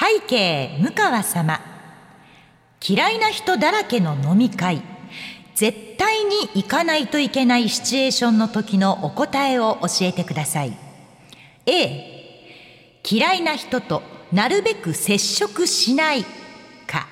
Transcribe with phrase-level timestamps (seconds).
[0.00, 1.60] 背景向川様。
[2.80, 4.80] 嫌いな人だらけの飲み会。
[5.56, 10.78] 絶対に行かないといけないシチュエーションの時のお答えを教えてください。
[11.66, 16.24] A 嫌いな人となるべく接触しない
[16.86, 17.08] か。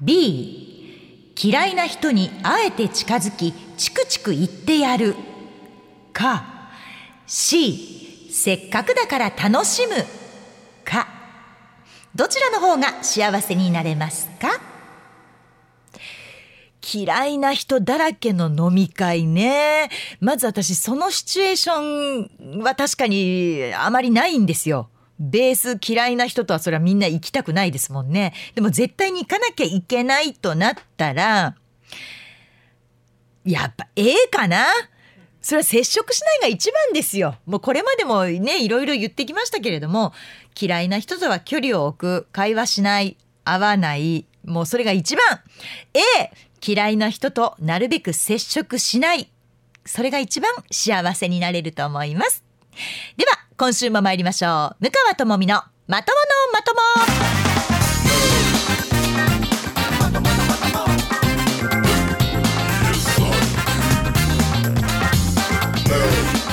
[0.00, 5.14] B 嫌いな人にあえて近づきチクチク言ってやる。
[6.14, 6.70] か。
[7.26, 9.94] C せっかくだから楽しむ。
[10.86, 11.21] か。
[12.14, 14.60] どちらの方が幸せになれますか？
[16.94, 19.88] 嫌いな人だらけの飲み会ね。
[20.20, 24.90] まず私、そのシチュエーションは確かにあまりないんですよ。
[25.18, 28.34] ベース嫌いな人とはそれはみんな行きたくないですもんね。
[28.54, 31.54] でも絶対に行かなきゃいけないとなったら、
[33.44, 34.66] やっぱ A かな？
[35.42, 37.36] それは接触しないが一番ですよ。
[37.46, 40.12] もうこれまでもね、いろいろ言ってきましたけれども、
[40.58, 45.40] 嫌いな人とは距離を置く、会話しない、会わない、もうそれが一番。
[45.94, 46.30] A、
[46.64, 49.30] 嫌いな人となるべく接触しない。
[49.84, 52.44] それが一番幸せになれると思います。
[53.16, 54.84] では、今週も参りましょう。
[54.84, 56.74] 向川智美のまとものまと
[57.76, 57.81] も。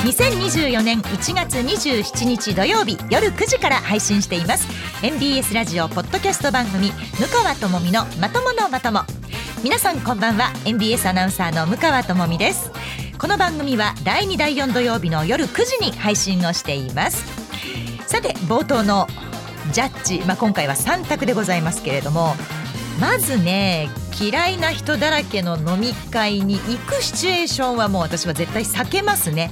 [0.09, 4.67] 2024年1月27日土曜日夜9時から配信しています。
[5.05, 9.01] MBS ラジオポッドキャスト番組向川智美のまとものまとも。
[9.63, 10.51] 皆さんこんばんは。
[10.65, 12.71] MBS アナウンサーの向川智美です。
[13.19, 17.23] この番組は第2第4土曜日の夜9時に配信をしています。
[18.07, 19.05] さて冒頭の
[19.71, 22.33] ジャッジ、まあ、今回は3択でございますけれども
[22.99, 29.51] まずね嫌いな人だらけの飲み会に行くシチュエーションはもう私は絶対避けますね。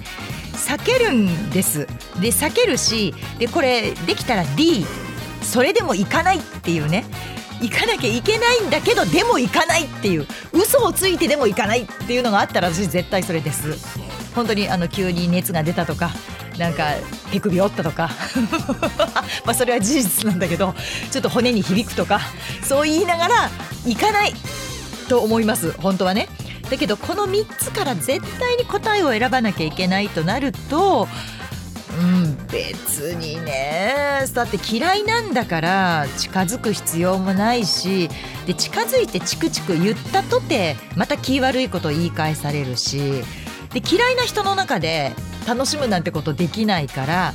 [0.57, 1.87] 避けるんです。
[2.19, 4.85] で避けるしでこれできたら D
[5.41, 7.05] それでも行かないっていうね。
[7.59, 10.27] 行かなきゃいけないんだけどでも行かないっていう。
[10.53, 13.77] 嘘をついてでも行かないっていうのがあったら私絶対それです。
[14.35, 16.11] 本当にあの急に熱が出たとか
[16.59, 16.93] なんか
[17.31, 18.09] 手首折ったとか。
[19.45, 20.75] まあそれは事実なんだけど
[21.11, 22.21] ちょっと骨に響くとか。
[22.61, 23.49] そう言いながら
[23.85, 24.33] 行かない
[25.07, 25.71] と思います。
[25.71, 26.27] 本当はね。
[26.69, 31.07] だけどこの3つから絶対に答えを選ばなきゃいけないとなると
[31.99, 38.09] うん別にねだって嫌いなんだから近づく必要もないし
[38.45, 43.23] で近づいてチクチク言ったとてまた気悪いこと言い返されるし
[43.73, 45.11] で嫌いな人の中で
[45.47, 47.33] 楽しむなんてことできないから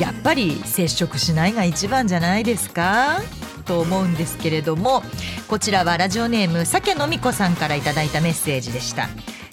[0.00, 3.20] やっぱり接触しないが一番じゃないですか？
[3.64, 5.02] と思うんですけれども
[5.48, 9.08] こちらはラジオネーム酒飲み子さんからいただいたメッセージでした。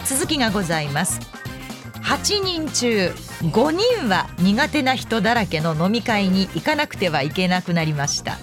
[0.06, 1.20] 続きがございます。
[2.02, 8.40] 8人中5人は苦手な人だらけの飲み会に行かなくてはいけなくなりました。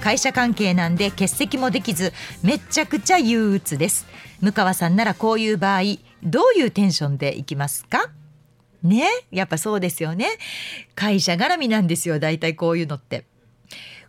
[0.00, 2.12] 会社関係なんで欠席もできず
[2.44, 4.06] めちゃくちゃ憂鬱です。
[4.40, 5.82] 向川さんならこういう場合
[6.22, 8.10] どういうテンションで行きますか？
[8.82, 10.26] ねやっぱそうですよね
[10.94, 13.24] 会社絡みなんですよ大体こういうのって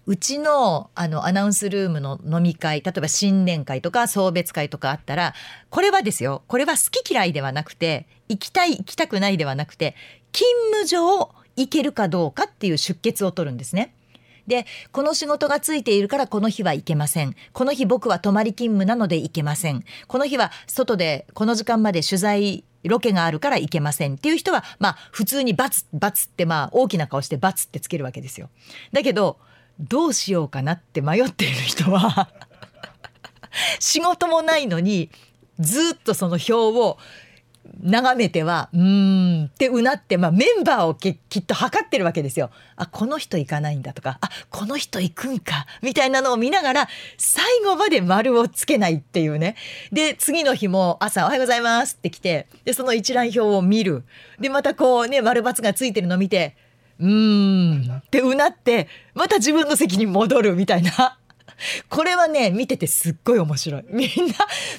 [0.06, 5.34] うちのあのアナウンスルームの飲み会例えば新年会とか送別会とかあったら
[5.70, 9.96] これはですよこれは好き嫌いではなくて行きたい行きたくないではなくて
[10.32, 13.94] 勤務上行けるかどうかっていう出欠を取るんですね。
[14.48, 17.36] で、この仕事がついているからこの日は行けません。
[17.54, 19.84] この日僕は泊まり勤務なので行けません。
[20.08, 28.50] この日は外でこの時間まで取材ロケがあるから行けませんっていう人は、まあ普通にバツ、バツってまあ大きな顔してバツってつけるわけですよ。
[28.94, 29.38] だけど、
[29.80, 32.30] どうしようかなって迷っている人は
[33.80, 35.10] 仕事もないのに
[35.60, 36.98] ずっとその表を
[37.82, 42.50] 眺めては、うーんってうなって、まあメンバーをききっと測ってるわけですよ。
[42.76, 49.56] あ、この人行かないんだとか、あ、この人行くんか、みたいなのを見ながら、最後まで丸をつけないっていうね。
[49.92, 54.04] で、次の日も朝、おはようございますって来て、で、その一覧表を見る。
[54.40, 56.56] で、またこうね、丸×がついてるのを見て、
[57.00, 61.18] うーんってうなって、また自分の席に戻るみたいな。
[61.90, 63.86] これはね、見ててすっごい面白い。
[63.90, 64.34] みんな、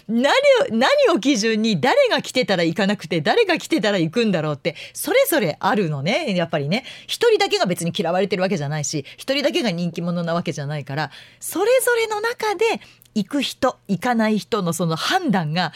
[0.09, 0.35] 何を、
[0.73, 6.35] 何を基準に誰が来てたら行かなくて、誰が来てたら行くんだろうって、それぞれあるのね。
[6.37, 6.85] やっぱりね。
[7.07, 12.81] 一人だけが別に嫌われてるわけじゃないし、一人だけが人気者なわけじゃないから、それぞれの中で
[13.15, 15.73] 行く人、行かない人のその判断が、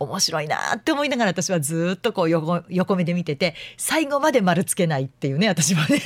[0.00, 6.00] 面白いなって思いながら私はずっとこう横横目で見てて最後まで丸つけないっていうね私はね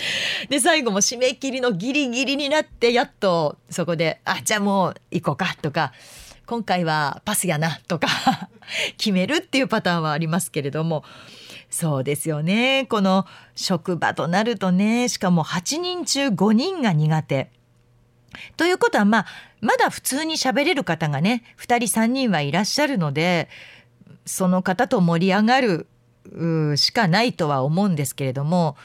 [0.48, 5.92] で最後も締め切りのギリギリになってやっとそこで「あじゃあもう行こうか」とか
[6.46, 8.08] 「今回はパスやな」とか
[8.98, 11.04] 決めるっていうパターンはありますけれども
[11.70, 17.50] そうですよねこの職場となるとねしかも8人中5人が苦手。
[18.58, 19.26] ということはまあ
[19.62, 23.48] まだ普通に喋れる方がね2人3人はいらっしゃるので
[24.26, 25.86] その方と盛り上がる
[26.76, 28.76] しかないとは思うんですけれども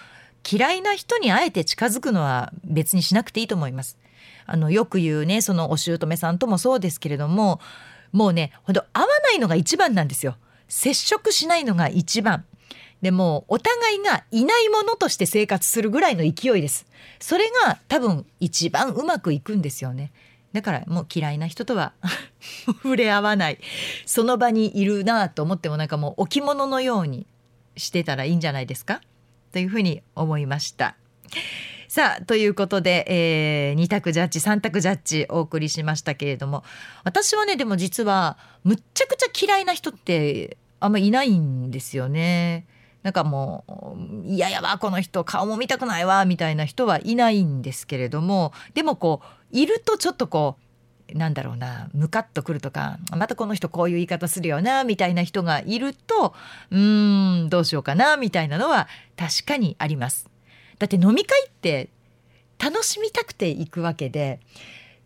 [0.50, 3.98] 嫌いな人にあえて近づくのは別にしなくていいと思います。
[4.46, 7.62] あのよく言うねそのお姑さんともそうですけれども
[8.12, 10.36] もうねほんと会わないのが一番なんですよ。
[10.68, 12.46] 接触しないのが一番。
[13.02, 16.86] でもお互いがいないものとして生活するぐらいの勢いです。
[17.20, 20.12] それが多分一番うまくいくんですよね。
[20.54, 21.94] だからもう嫌いな人とは
[22.66, 23.60] 触れ合わない
[24.06, 27.26] その場にいるなと思ってもなんかもう置物のように
[27.78, 29.02] してたらいいんじゃないですか
[29.52, 30.96] というふうに思いました。
[31.88, 36.64] さあということで、えー、2択ジャッジ3択ジャッジお送りしましたけれども
[37.04, 42.66] 私はねでも実はむっちゃくちゃ嫌いな人ってあんまいないんですよね。
[43.04, 43.66] なんかも
[44.26, 50.64] う嫌やわこの人顔も見たくないわみたいな人はいないんですけれどもでもこういるとちょっとこう
[51.16, 56.34] なんだろうなムカッとくるとかまたこの人こういう言い方するよなみたいな人がいると
[56.72, 58.88] うーんどうしようかなみたいなのは
[59.18, 60.30] 確かにあります。
[60.80, 61.90] だって飲み会って
[62.58, 64.40] 楽しみたくて行くわけで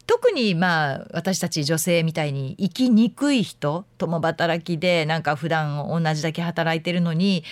[0.07, 7.44] 特にまあ私たち女性みたいに生きにくい人共働きでなんか普段同じだけ働いてるのに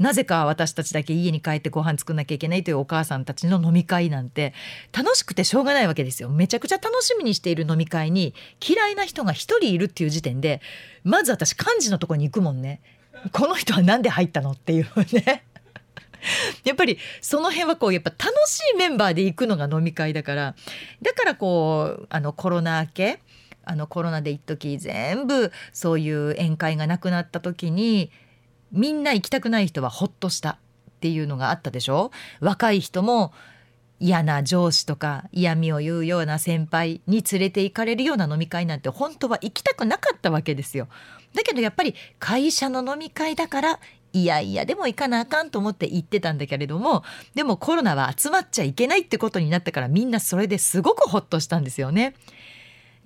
[0.00, 4.54] なぜか私たちだけ家に帰ってご飯作んなきゃいけないというお母さんたちの飲み会なんて
[4.96, 6.30] 楽しくてしょうがないわけですよ。
[6.30, 8.34] めちゃくちゃ楽しみにしている飲み会に
[8.66, 10.62] 嫌いな人が一人いるっていう時点で
[11.04, 12.80] まず私幹事のとこに行くもんね。
[13.32, 15.44] この人は何で入ったのっていうね。
[16.64, 20.54] やっぱりその辺はこうやっぱ楽しいメンバーで行くのが飲み会だから
[21.02, 23.20] だからこうあのコロナ明け
[23.64, 28.10] あのコロナで一時全部そういう宴会がなくなった時に
[28.72, 30.56] みんな行きたくない人はほっとしたっ
[31.00, 32.10] ていうのがあったでしょ？
[32.40, 33.32] 若い人も
[33.98, 40.88] 嫌な上司とか嫌味を言うような先輩に連れて行かれるような飲み会なんて本当は行きたくなかったわけですよ。
[41.34, 43.80] だけどやっぱり会社の飲み会だから
[44.12, 52.14] いやいやでも行かなあかんと思って行ってたんだけれどもでもコロナは集まっちゃいけないってことになったからみんなそれですごくホッとしたんですよね。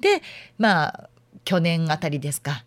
[0.01, 0.23] で
[0.59, 1.11] まあ
[1.45, 2.65] 去年あたりですか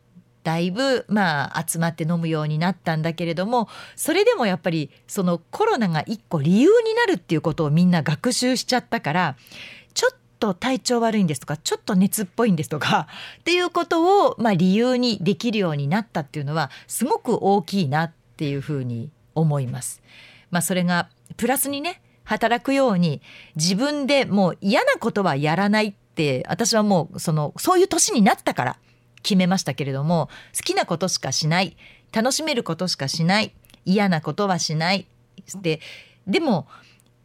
[0.48, 3.68] だいぶまあ集まって飲むようになったんだけれども
[3.98, 9.36] それでもやっぱりそのコロナが一個理由になるっていうことをみんな学習しちゃったから
[9.94, 13.10] ちょっと体調悪いんですとかちょっと熱っぽいんですとか
[13.42, 20.02] っていうことをまあ理由にできるようになったっていうのはすごく大きいなっていうふうに思います。
[20.50, 23.22] まあ、それがプラスにね働くように
[23.58, 28.78] 自分でもう嫌なことはやらないって私はもうそのそういう年になったから
[29.28, 31.76] 決めましたけれども好きなことしかしない
[32.14, 33.52] 楽しめることしかしない
[33.84, 35.06] 嫌なことはしない
[35.62, 35.82] で
[36.26, 36.66] でも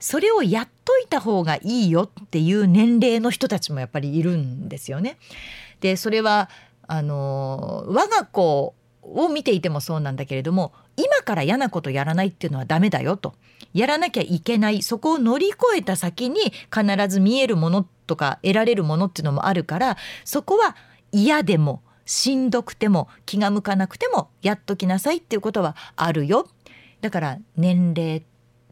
[0.01, 5.17] それをやっといた方がいいよっていう年齢の人たちもやっぱりいるんですよね。
[5.81, 6.51] でそれは
[6.89, 13.35] あの我が子を見ていてもそうなんだけれども今から嫌なことやらないっていうのはダメだよと
[13.75, 20.77] やらなきゃいけないそこを乗り越えた先に必ず見えるものとか得られるものっていうのもあるからそこは
[21.13, 26.49] 嫌でもしんどくても気が向かなくてもやっときなさいっていうことはあるよ。
[27.01, 28.25] だから年齢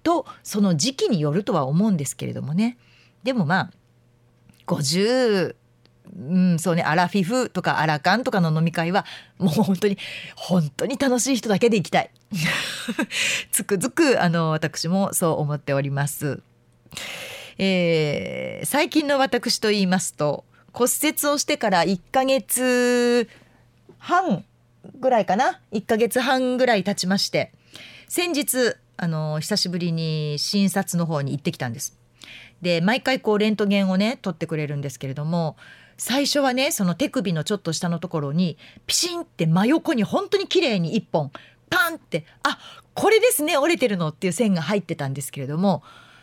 [0.02, 2.78] とその時期によるとは思うんですけれどもね。
[3.22, 3.70] でもまあ
[4.66, 5.56] 50
[6.16, 9.06] うん、そうねアラフィフとかアラカンとかの飲み会は
[9.38, 9.96] もう本当に
[10.34, 12.10] 本当に楽しい人だけで行きたい。
[13.52, 16.42] つくづくあの私もそう思っております、
[17.58, 23.28] えー、最近の私と言いますと骨折をしてから1ヶ月
[23.98, 24.44] 半
[24.98, 25.60] ぐらいかな。
[25.72, 27.52] 1ヶ月半ぐらい経ちまして
[28.08, 31.96] 先日あの久しぶりに診察の方に行ってきたんです。
[32.60, 35.56] で毎回こうレントゲンをね取ってくれるんですけれども
[35.96, 41.30] 最初はねその手首のちょっと下のところにピシンって真横に本当に綺麗に1本
[41.70, 42.58] パンってあ
[42.94, 45.82] これですね折れてるのっていう線が入ってたんですけれども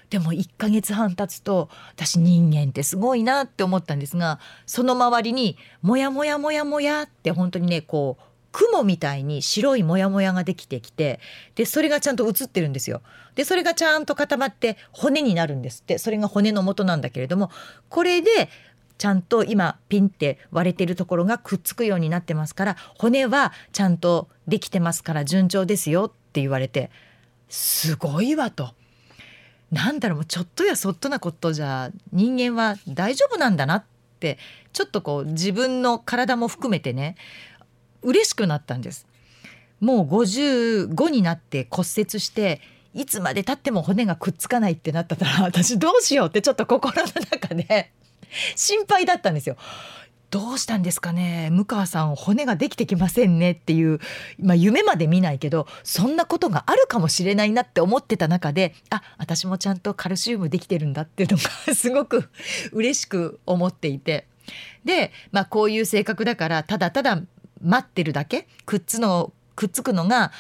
[0.10, 11.20] でも1ヶ月半経つと私人間ってすごいなって思ったんですがその周りにモヤモヤモヤモヤって本当にねこう雲みたいに白いモヤモヤができてきて
[11.56, 13.02] でそれがちゃんと映ってるんですよ。
[13.36, 17.52] でそれがちゃんと固まって骨になるんですってそれが骨の元なんだけれども
[17.90, 18.50] これで
[18.98, 26.90] ちゃんと今ピンって割れてるところがくっつくようになってますから骨はちゃんとできてますから順調ですよって言われて
[27.50, 28.72] すごいわと。
[29.72, 33.84] なんだろうちょっとやそっとなことじゃ人間は大丈夫なんだなっ
[34.20, 34.38] て
[34.72, 37.16] ちょっとこう自分の体も含めてね
[38.02, 39.08] 嬉しくなったんです。
[39.80, 42.62] もう55になって骨折して
[42.94, 47.92] いつまでたっても骨がくっつかないってなったら私どうしようってちょっと心の中で
[48.56, 49.58] 心配だったんですよ。
[50.30, 51.50] どうしたんですかね？
[51.52, 54.00] 向川さん骨ができてきませんねっていう、
[54.40, 61.44] まあ、夢まで見ないけどそんなことがあるかもしれないなって思ってた中であ私もちゃんとカルシウムできてるんだっていうのが
[61.74, 62.30] すごく
[62.74, 64.28] 嬉しく思っていて。
[64.86, 67.22] で、まあ、こういう性格だからただただ
[67.62, 68.48] 待ってるだけ？
[68.66, 70.32] くっつのくっつくのが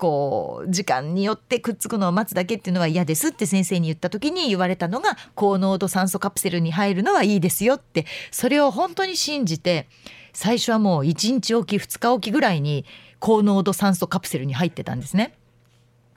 [0.00, 8.06] こう時間によってくっつくのを待つだけっていうのは嫌ですって先生に言った時に言われたのが高濃度酸素カプセルに入るのはいいですよって。
[8.30, 9.88] それを本当に信じて
[10.32, 12.86] 最初はもう1日おき2日おきぐらいに
[13.18, 15.34] 高濃度酸素カプセルに入ってたんですね。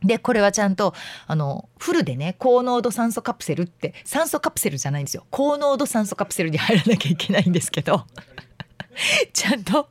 [0.02, 0.94] でこれはちゃんと
[1.28, 5.26] あのフルでね高濃度酸素カプセルって酸素カプセルじゃないんですよ。
[5.30, 8.06] 高濃度酸素カプセルに入らなきゃいけないんですけど。
[9.34, 9.90] ちゃんと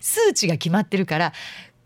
[0.00, 1.32] 数値が決まってるから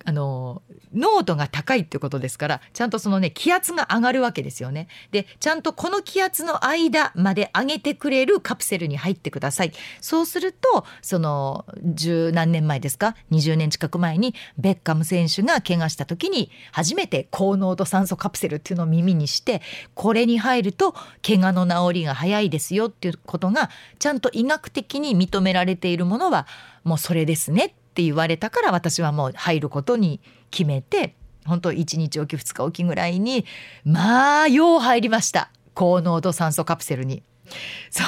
[0.04, 0.62] あの
[0.94, 4.88] 濃度が高いってことですからちゃんとそのね気圧が上がるわけですよね。
[5.10, 9.72] でちゃんとこの気圧の間まで上げてくれるカプセルに入ってください。
[10.00, 19.62] そうするとその十何年前ですか？20年近く前にベッカム選手が怪我した時に初めて高濃度酸素カプセルっていうのを耳にして
[19.94, 20.94] これに入ると
[21.26, 26.46] 怪我の治りが早いですよっていうことがちゃんと医学的に認められているものは
[26.84, 30.20] もうそれですねって言われたから私はもう入ることに
[30.54, 33.44] 決めて本当1日おき2日おきぐらいに
[33.84, 37.24] まあよう入りました高濃度酸素カプセルに。
[37.90, 38.02] そ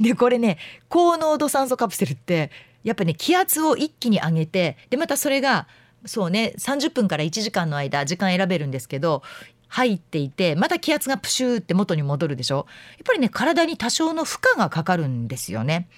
[0.00, 0.56] うでこれね
[0.88, 2.50] 高濃度酸素カプセルって
[2.84, 5.66] やっぱね気圧を一気に上げてでまたそれが
[6.06, 9.22] そうね30分から1時間の間時間選べるんですけど
[9.68, 12.56] 入っていてまた気圧がプシューって元に戻るでしょ？
[12.56, 12.66] やっ
[13.04, 15.88] ぱりね体に多少の負荷がかかるんですよね。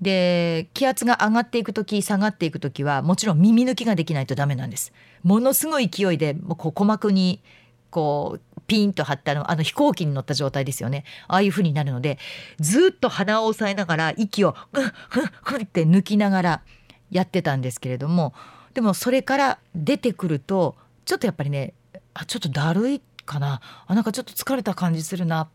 [0.00, 4.92] で気圧が上がっていく時下がっていく時はもちろん耳抜きができないとダメなんです。
[5.22, 7.42] ものすごい勢いでこう鼓膜に
[7.90, 11.04] こうピンと張ったのあの飛行機に乗った状態ですよね。
[11.28, 12.18] ああいう風になるので
[12.60, 16.62] ずっと鼻を押さえながら息をふんふんふんって抜きながら
[17.10, 18.34] やってたんですけれども
[18.74, 20.74] でもそれから出てくると
[21.04, 21.72] ちょっとやっぱりね
[22.12, 23.60] あちょっとだるいかな。
[23.86, 25.42] あなんかちょっと疲れた感じするな。
[25.42, 25.48] っ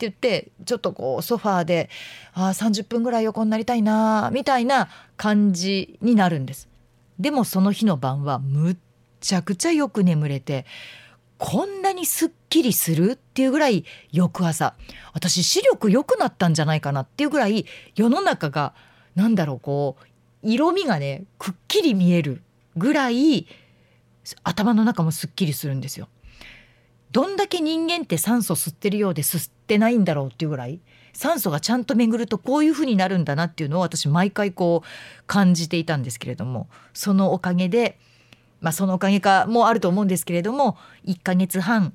[0.00, 1.88] 言ってちょっとこうソファーで
[2.32, 6.68] あ30分ぐらい横になりたいなみたいな感じになるんです。
[7.18, 8.76] でもその日の晩はむっ
[9.20, 10.66] ちゃくちゃよく眠れて
[11.38, 14.74] こんなにすっきりするっていうぐらい翌朝
[15.12, 18.74] 私視力良くなったんじゃないかなっていうぐらい世の中が
[19.14, 20.04] なんだろうこう
[20.42, 22.42] 色味がねくっきり見える
[22.76, 23.46] ぐらい
[24.42, 26.08] 頭の中もすっきりするんですよ。
[27.14, 30.80] どんだけ人間って酸素吸ってるようで吸ってないんだろうっていうぐらい
[31.12, 38.00] 酸素がちゃんと巡るとこういう風になるんだなっていうのを私毎回こう感じていたんですけれどもそのおかげで
[38.60, 41.94] まあそのおかげかもあると思うんですけれども1ヶ月半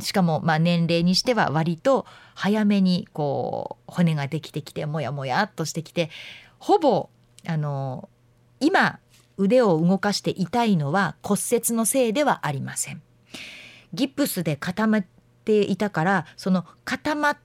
[0.00, 2.04] しかもまあ年齢にしては割と
[2.34, 6.10] 早めにこう骨ができてきてもやもやっとしてきて
[6.58, 7.08] ほぼ
[7.46, 8.08] あの
[8.58, 8.98] 今
[9.36, 13.00] 腕を動かして痛いのは骨折のせいではありません。
[13.94, 15.04] ギプスで固まっ
[15.44, 17.36] ていたからその固まっ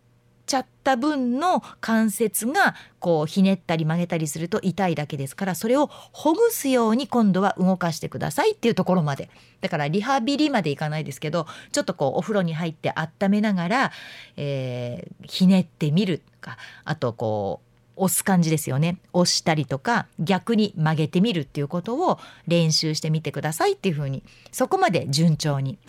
[0.46, 9.30] ちゃった分の関節がこうひねったり曲げたりすると痛いだけですからそれをほぐすように今度は動かしてくださいっていうところまで。
[9.62, 13.92] だからリハビリまでいかないですけどちょっとこうお風呂に入って温めながら、
[14.38, 19.00] えー、ひねってみるとかあとこう押す感じですよね。
[19.14, 25.80] 押したりとか逆に曲げてみるっていうことを練習してみてくださいっていうふうにそこまで順調に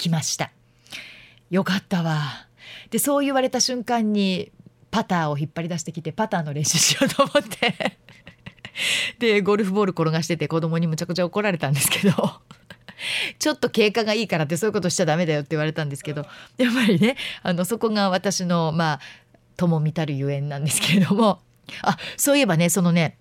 [0.00, 0.50] 来ました。
[1.50, 2.46] よかったわ。
[2.90, 4.50] でそう言われた瞬間に
[4.90, 7.98] パターを引っ張り出してきてパターの練習しようと思って。
[9.18, 12.40] でゴルフボール転がしてて子供にむちゃくちゃ怒られたんですけど
[13.38, 16.24] ちょっと経過がいいからってそういうことしちゃダメだよって言われたんですけど
[16.56, 19.00] やっぱりねあのそこが私のまあ
[19.56, 21.40] 友見たるゆえんなんですけれども。
[21.82, 23.16] あそういえばねそのね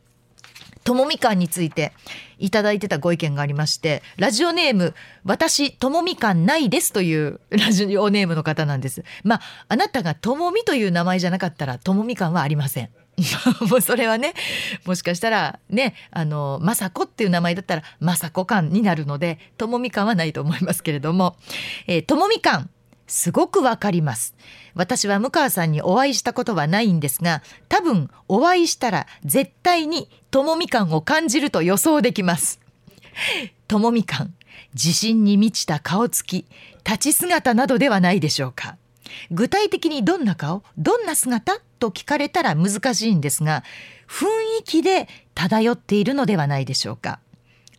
[0.84, 1.94] ともみかんについて
[2.38, 4.94] いただいてたご意見がありましてラジオネーム
[5.24, 9.04] 私ともみかんないですというラジオネームの方なんです。
[9.24, 12.90] まああなたがともみという名前じゃなかったらともみかんはありません。
[13.70, 14.34] もうそれはね
[14.86, 21.36] もしかしたらねあの雅子っていう名前だったら雅子かんになるのでともみかんはないと思いますけれども、
[21.88, 22.70] えー、ともみかん。
[23.10, 24.36] すごくわかります。
[24.76, 32.60] 私は向川さんにお会いしたことはないんですが多分お会いしたら絶対にともみかんを感じると予想できます。
[33.68, 34.34] ともみかん
[34.74, 36.46] 自信に満ちた顔つき
[36.86, 38.78] 立ち姿などではないでしょうか。
[39.32, 43.64] 具体的にどんな顔どんな姿と聞かれたら難しいんですが
[44.08, 44.26] 雰
[44.62, 47.20] 囲気で漂っているのではないでしょうか。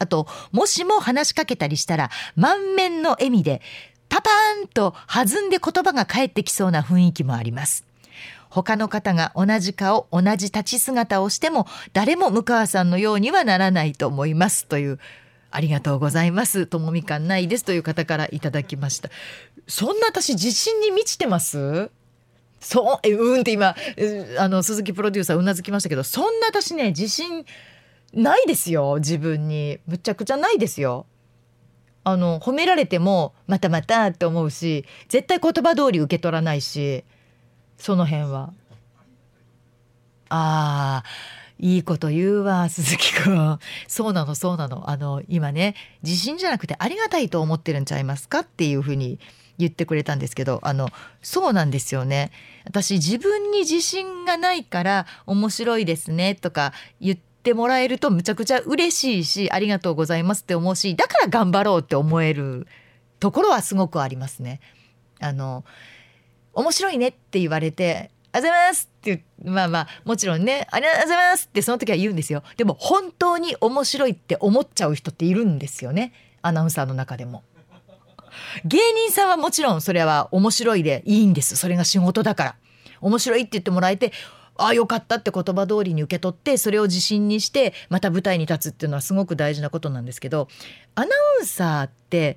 [0.01, 3.61] あともしも話しかけたりしたら満面の笑みで
[4.11, 7.87] パパーンと弾んで言葉が返ってきそうな雰囲気もあります。
[8.51, 14.99] 他の方が同じ顔同じ立ち姿をしても誰も向川さんのようにはならないと思いますという
[15.53, 19.09] ありがとうございますともみかんないですという方からいただきました。
[19.69, 21.91] そんな私自信に満ちてます？
[22.61, 23.77] そうえうんって今
[24.39, 27.47] あの鈴木プロデューサーうなずきましたけどそんな私ね自信
[28.13, 29.79] ないですよ自分に。
[29.87, 31.07] むちゃくちゃないですよ。
[32.05, 37.05] あの褒められてもまたまたって思うし絶対言葉通り受け取らないし
[37.77, 38.53] その辺は。
[40.33, 44.89] あーいいこと言うわ鈴木くんそうなのそうなの。
[44.89, 49.19] あの今ね自信じゃなくてありがたいと思ってるんちゃいますかっていうふうに
[49.59, 50.89] 言ってくれたんですけどあの
[51.21, 52.31] そうなんですよね。
[52.65, 62.67] 私自分に自信がないから面白いですねとか言っててもらえるとむちゃくちゃ嬉しいしありがとうございますって思うしだから頑張ろうって思える
[63.19, 64.61] ところはすごくありますね。
[65.21, 65.65] あの
[66.55, 72.43] 面白いねって言われてありがとうございますってまあまあもちろんねありがとうございますってその時は言うんですよ。
[72.57, 76.13] でも本当に面白いって思っちゃう人っているんですよね。
[76.43, 77.43] アナウンサーの中でも。
[78.65, 81.57] 芸人さんはもちろんそれは面白いでいいんです。
[81.57, 82.57] それが仕事だから。
[83.01, 84.13] 面白いって言ってもらえて
[84.57, 90.49] ああよかったって言葉通りに受け取ってそれを自信にしてまた舞台に立つっていうのはすごく大事なことなんですけど
[90.95, 91.07] アナ
[91.41, 92.37] ウンサーって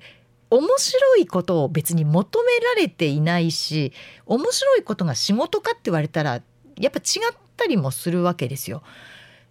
[0.50, 3.92] 面白いことを別に求められていないし
[4.26, 6.42] 面白いことが仕事かって言われたら
[6.78, 7.02] やっぱ違
[7.32, 8.82] ったりもするわけですよ。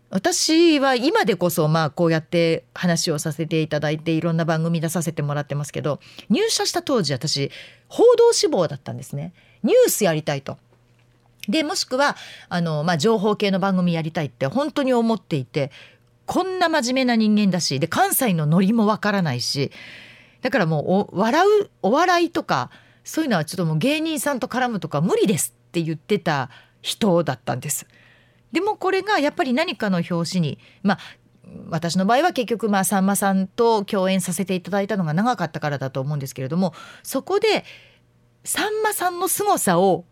[0.10, 7.50] 私は今でこそまあこうやって話をさせていただいていろんな番組出させてもらってますけど入社した当時私
[7.88, 10.60] 報道志望だったんですねニュースやりたいと。
[11.48, 12.16] でもしくは
[12.50, 15.72] あの、まあ、情報系の番組やりたいって本当に思っていて
[16.26, 19.72] こんな真面目な人間だしで関西のノリもわからないし
[20.42, 22.70] だからもう笑うお笑いとか
[23.04, 26.50] そういうのはちょっともう芸人さんと絡むとか無理ですって言ってた
[26.82, 27.88] 人だったんです。
[28.52, 31.00] でもこれがやっぱり何かの表紙にまあ
[31.70, 37.66] 私の場合は結局まあさんまさんと共演させていただいたのが長かったからだと思うんですけれどもそこで
[38.44, 40.06] さんまさんの凄さを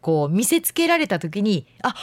[0.00, 1.94] こう見せつけられた時にあ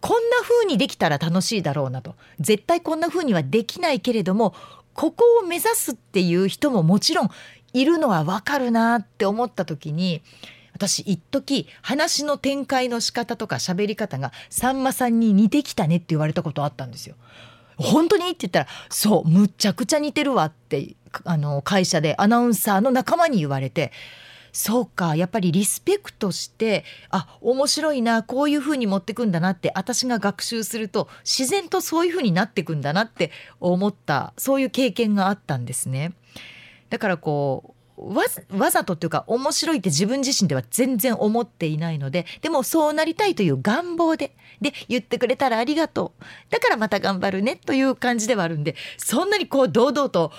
[0.00, 4.54] こんな風にできたら楽しいだろうなと絶対こんな風にはできないけれども
[4.92, 7.30] ここを目指すっていう人ももちろん
[7.72, 10.22] いるのはわかるなって思った時に
[10.74, 17.16] 私一時話の展開の仕方とか喋り方がさんまさんに似てきたねって言われたことあったんですよ。
[17.76, 23.92] 本当にって言ったら「そうむちゃくちゃ似てるわ」ってあの会社でアナウンサーの仲間に言われて
[24.54, 36.12] そうかやっぱりリスペクトしてあ面白いなこういうふうに持ってくんだなって私が学習すると自然とそういうふうになってくんだなって思ったそういう経験があったんですね。
[36.88, 38.24] だからこうわ
[38.56, 50.30] わざとっていうか面白いって自分自身では全然思っていないのででもそうなりたいという願望でで言ってくれたらありがとうだからまた頑張るねという感じではあるんでそんなにこう堂々と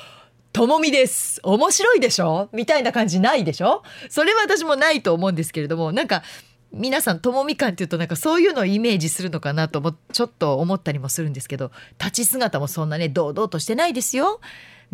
[0.55, 1.41] ともみです。
[1.43, 2.47] 面白いでしょ？
[2.53, 3.83] みたいな感じないでしょ？
[4.09, 6.23] それは私もないと思うんですけれどもなんか
[6.71, 14.39] 皆さんともみ感っていうとなんかそういうのをイメージするのかなともちょっと思ったりもするんですけど立ち姿もそんなね堂々としてないですよ。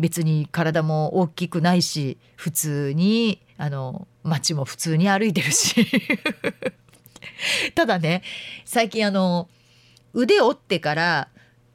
[0.00, 5.86] 別に体も大きくないし普通にあの街も普通に歩いてるし。
[7.76, 8.24] ただね
[8.64, 9.48] 最近あの
[10.12, 11.28] 腕折ってから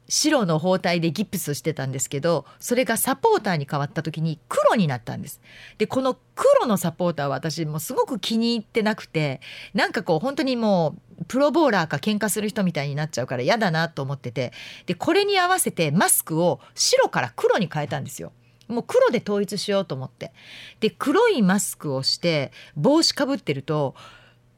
[0.08, 5.40] 白の包帯でギプスしてたんですけどそれがサポーターに変わった時に黒になったんです。
[5.76, 9.40] でこの黒のサポーターは私もすごく気に入ってなくて
[9.74, 14.52] なんかこう本当にもうプロボーラーか喧嘩する人みたいになっちゃうから嫌だなと思ってて
[14.86, 18.32] でこれに合わせてマスクを白から黒に変えたんですよ。
[18.68, 20.32] もう黒で統一しようと思って。
[20.80, 23.94] で黒いマスクをして帽子かぶってると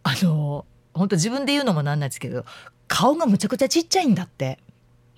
[0.04, 2.44] あの本当自分で言うのもなんないですけど
[2.88, 4.58] 顔がむちゃくちゃちっちゃいんだって。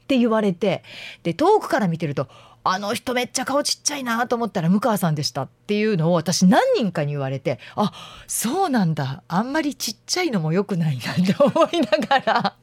[0.02, 0.82] って言われて
[1.22, 2.28] で遠くから見てると
[2.64, 7.92] あの人めっちゃ顔ちっちゃいなと思ったら向川さんでしたっていうのを私何人かに言われてあ
[8.26, 9.22] そうなんだ。
[9.26, 12.56] あんまりちっちゃいのも良くないなって 思いながら。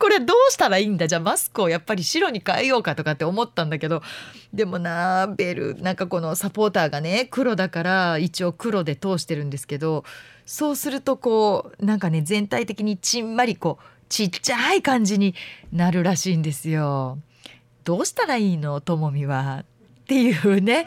[0.00, 1.06] これどうしたらいいんだ？
[1.06, 4.02] じゃあマスクをやっぱり白に変えようかとかって思ったんだけど。
[4.54, 10.04] でもなベルなんかこのサポーターがね黒だから一応黒で通してるんですけど
[10.46, 15.34] そうするとこうなんかね全体的にちんまりこうちっちゃい感じに
[15.72, 17.18] なるらしいんですよ。
[17.82, 18.80] どうしたらいいの？
[18.80, 20.86] ともみはっていうね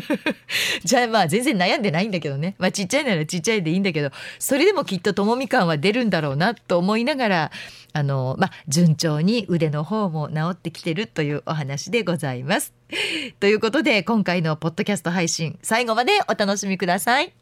[0.84, 7.50] じゃあまあ全然悩んでないんだけどねまあちっちゃいならちっちゃいでいいんだけどそれでもきっとともみ感は出るんだろうなと思いながら
[7.94, 12.74] あのまあ順調に腕の方も治ってきてるというお話でございます。
[13.40, 17.32] ということで今回のポッドキャスト配信最後までお楽しみください。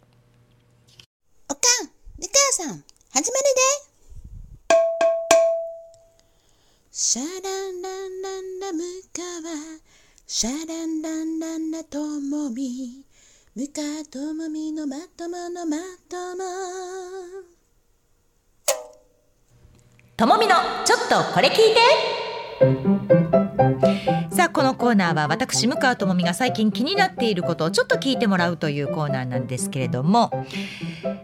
[1.49, 3.25] おかん、みかさん、始まる
[3.87, 3.92] で。
[6.95, 8.83] シャランランランラム
[9.15, 9.81] カワ、
[10.27, 13.07] シャランランランラトモミ、
[13.57, 16.45] ムカトモミのまとものまとも。
[20.19, 21.57] ともみのちょっとこれ聞い
[23.39, 23.42] て
[24.31, 30.31] さあこのコーナーは私向川智美が最近気になっていることをちょっと聞いてもらうというコーナーなんですけれども。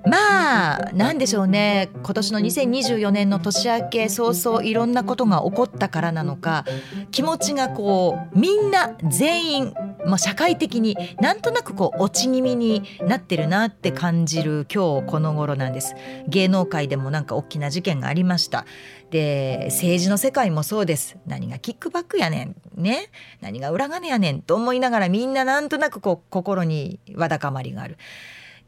[0.06, 1.90] まあ何でしょうね。
[2.02, 6.64] 今年の2024年の年明け早々いろんなことが起こったからなのか
[7.10, 9.74] 気持ちがこうみんな全員
[10.06, 15.94] まあ、社会的になんとなくこう落ち気味になってるなって感じる今日この頃なんです。
[16.28, 18.64] 芸能界でもなんか大きな事件がありました。
[19.10, 21.16] で政治の世界もそうです。
[21.26, 22.56] 何がキックバックやねん。
[22.74, 23.10] ね。
[23.40, 27.96] 何が裏金やねんと思いながらみんななんとなくこう心にわだかまりがある。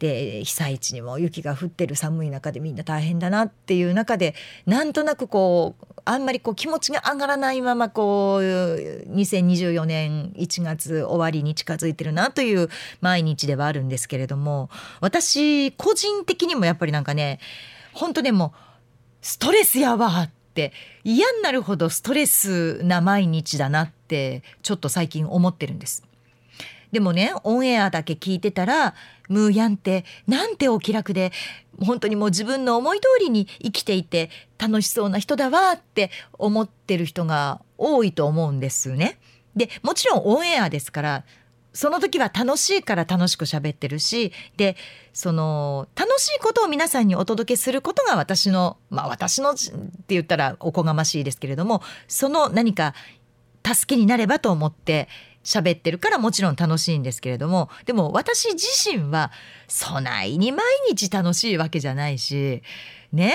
[0.00, 12.70] で被災地にも雪が降ってる寒い中でみんな大変だなっていう中でなんとなくこうあんまりこう気持ちが上がらないままこう2024年1月終わりに近づいてるなという
[13.02, 14.70] 毎日ではあるんですけれども
[15.02, 17.38] 私個人的にもやっぱりなんかね
[17.92, 18.69] 本当ねもう
[19.20, 20.72] ストレスやわって
[21.04, 26.04] 嫌になるほどストレスな毎日だなってちょっと最近思ってるんです。
[26.92, 28.94] でもねオンエアだけ聞いてたら
[29.28, 31.30] ムーヤンってなんてお気楽で
[31.78, 34.28] 本当にもう自分の思い通りに生きていて
[34.58, 39.18] 楽しそうな人だわって思ってる人が多いと思うんですね。
[39.54, 41.24] でもちろんオンエアですから
[41.72, 44.76] その時は楽しいから楽しく喋ってるしで
[45.12, 49.60] その楽しいことを皆さんにお届けすることが私のまあ私のって
[50.08, 52.94] 言ったらおこがましいですけれどもその何か
[53.64, 55.08] 助けになればと思って
[55.42, 59.30] 喋ってるからもちろん楽しいんですけれどもでも私自身は
[59.68, 62.62] そないに毎日楽しいわけじゃないし
[63.12, 63.34] ね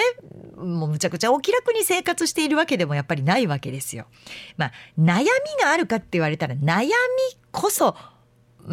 [0.56, 4.06] もうむちゃくちゃお気楽に生活しているわけでもやっぱりないわけですよ。
[4.56, 5.26] まあ悩み
[5.62, 6.92] があるかって言われたら悩み
[7.52, 7.96] こそ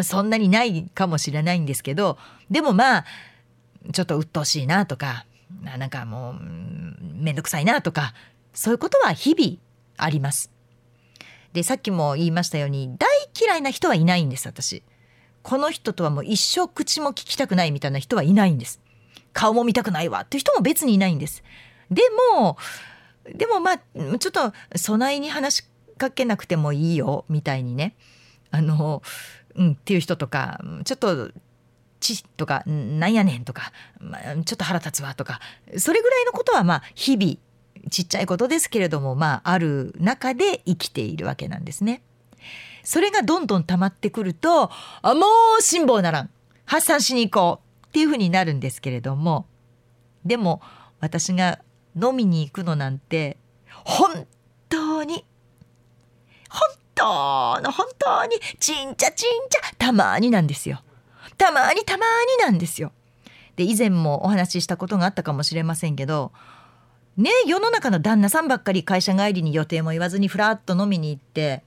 [0.03, 2.19] そんなにないかもしれないんですけど
[2.51, 3.05] でもまあ
[3.93, 5.27] ちょっと鬱陶しいなとか
[5.63, 6.35] なんかもう
[7.01, 8.15] 面倒くさいなとか
[8.55, 9.59] そういうことは日々
[9.97, 10.51] あります。
[11.53, 14.83] でさっきも言いましたように大嫌いな人はいないんです私。
[15.43, 18.81] この人とはもう一生口も聞きたくないみたいな人はいないんです。
[19.33, 21.43] 顔も見たくないわっていう人も別にいないんです。
[21.91, 22.03] で
[22.39, 22.57] も
[23.27, 23.79] でもまあ
[24.19, 25.65] ちょっと備えに話し
[25.99, 27.95] かけなくてもいいよみたいにね
[28.51, 29.03] あの
[29.57, 31.31] うん、っていう人とかちょっと
[32.01, 35.41] 「ち」とか「なんやねん」とか、まあ、ちょっと腹立つわとか
[35.79, 37.37] それぐらいのことはまあ日々
[37.91, 42.03] ちっちゃいことですけれどもまあある中で生きているわけなんですね。
[42.85, 44.71] それがどんどん溜まってくると
[45.03, 45.27] あも
[45.59, 46.31] う辛抱ならん
[46.65, 49.47] 発散しに行こうっていうふうになるんですけれども
[50.25, 50.61] でも
[50.99, 51.61] 私が
[51.95, 53.37] 飲みに行くのなんて
[53.85, 54.27] 本
[57.03, 60.81] 当の本当にちんちゃちんちゃたまになんですよ。
[61.37, 62.07] たまにたま
[62.39, 62.93] になんですよ。
[63.57, 66.33] で以前もお話ししたことがあったかもしれませんけど
[67.17, 71.63] ね世の中の旦那さんばっかり会社帰りに予定も言わずにふらっと飲みに行って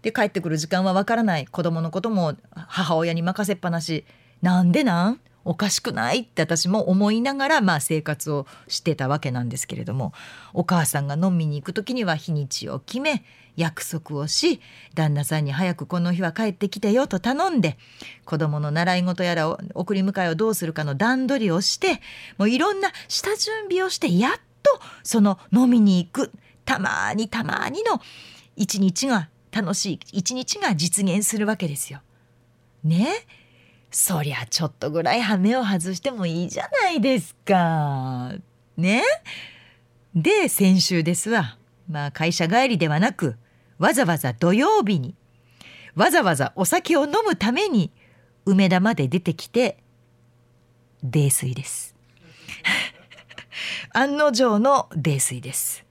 [0.00, 4.06] で帰ってくる時間はわからない子供のことも母親に任せっぱなし
[4.40, 5.20] なんでなん？
[5.44, 10.14] おかしくないって私も思いながらまあ生活をしてたわけなんですけれども
[10.54, 13.24] お母さんが飲みに行く時には日にちを決め
[13.56, 14.60] 約束をし
[14.94, 17.78] 旦那さんに早くこの日は帰ってきてよと頼んで
[18.24, 22.00] 子供の習い事やら送り迎えをどうするかの段取りをして
[22.38, 26.32] もういろんな下準備をしてやっとその飲みに行く
[26.64, 28.00] たまにたまにの
[28.56, 32.00] 一日が楽しい一日が実現するわけですよ。
[32.84, 33.08] ね？
[33.90, 38.34] そりゃちょっとぐらい羽目を外してもいいじゃないですか。
[38.76, 39.02] ね？
[40.14, 41.56] で先週ですわ。
[41.88, 43.36] まあ会社帰りではなく
[43.78, 45.14] わざわざ土曜日に
[45.94, 47.90] わざわざお酒を飲むために
[48.44, 49.78] 梅田まで出てきて
[51.02, 51.94] 泥酔です。
[53.92, 55.84] 案の定の泥酔です。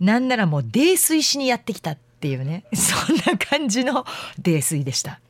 [0.00, 4.04] なんならもう泥酔しにやってきたっていうねそんな感じの
[4.38, 5.20] 泥酔でした。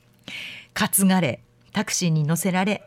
[0.75, 1.41] 担がれ
[1.73, 2.83] タクシーに乗せられ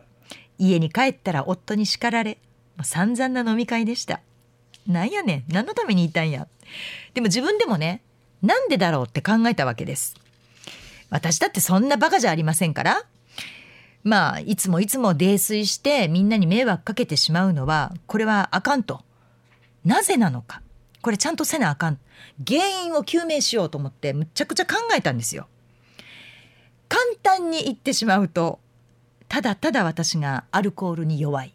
[0.58, 2.38] 家に帰ったら夫に叱られ
[2.82, 4.21] 散々な飲み会でした。
[4.88, 6.47] なんやねん何のためにいたんや。
[7.13, 8.01] でも自分でもね
[8.43, 10.15] なんでだろうって考えたわけです。
[11.10, 13.03] 私だってそんなバカじゃありませんから。
[14.03, 19.01] まあいつもいつも泥酔してみんなに迷惑かけてしまうのはこれはあかんと。
[19.86, 20.62] なぜなのか。
[21.01, 21.99] これちゃんとせなあかん。
[22.45, 25.47] 原因を究明しようと思ってむちゃくちゃ考えたんですよ。
[26.89, 28.60] 簡単に言ってしまうと
[29.29, 31.53] ただただ私がアルコールに弱い。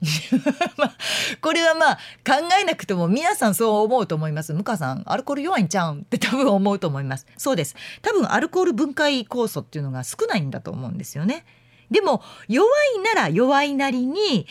[0.78, 0.96] まあ、
[1.42, 4.54] これはまあ考えなくても皆さんそう思うと思います。
[4.54, 7.26] 向川さんアルコール弱いんちゃうんって多分思うと思います。
[7.36, 7.76] そうです。
[8.00, 11.44] 多分アルコール分解酵素っていうのが少ないんだと思うんですよね。
[11.90, 14.46] でも弱いなら弱いなりに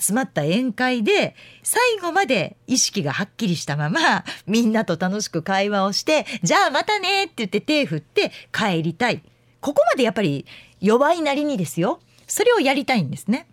[0.00, 9.22] 集まった宴会で最後まで意識がはっきりしたままみんなと楽しく会話をしてじゃあまたねって言って手振って帰りたい。
[9.60, 10.46] ここまでやっぱり
[10.80, 12.00] 弱いなりにですよ。
[12.26, 13.46] それをやりたいんですね。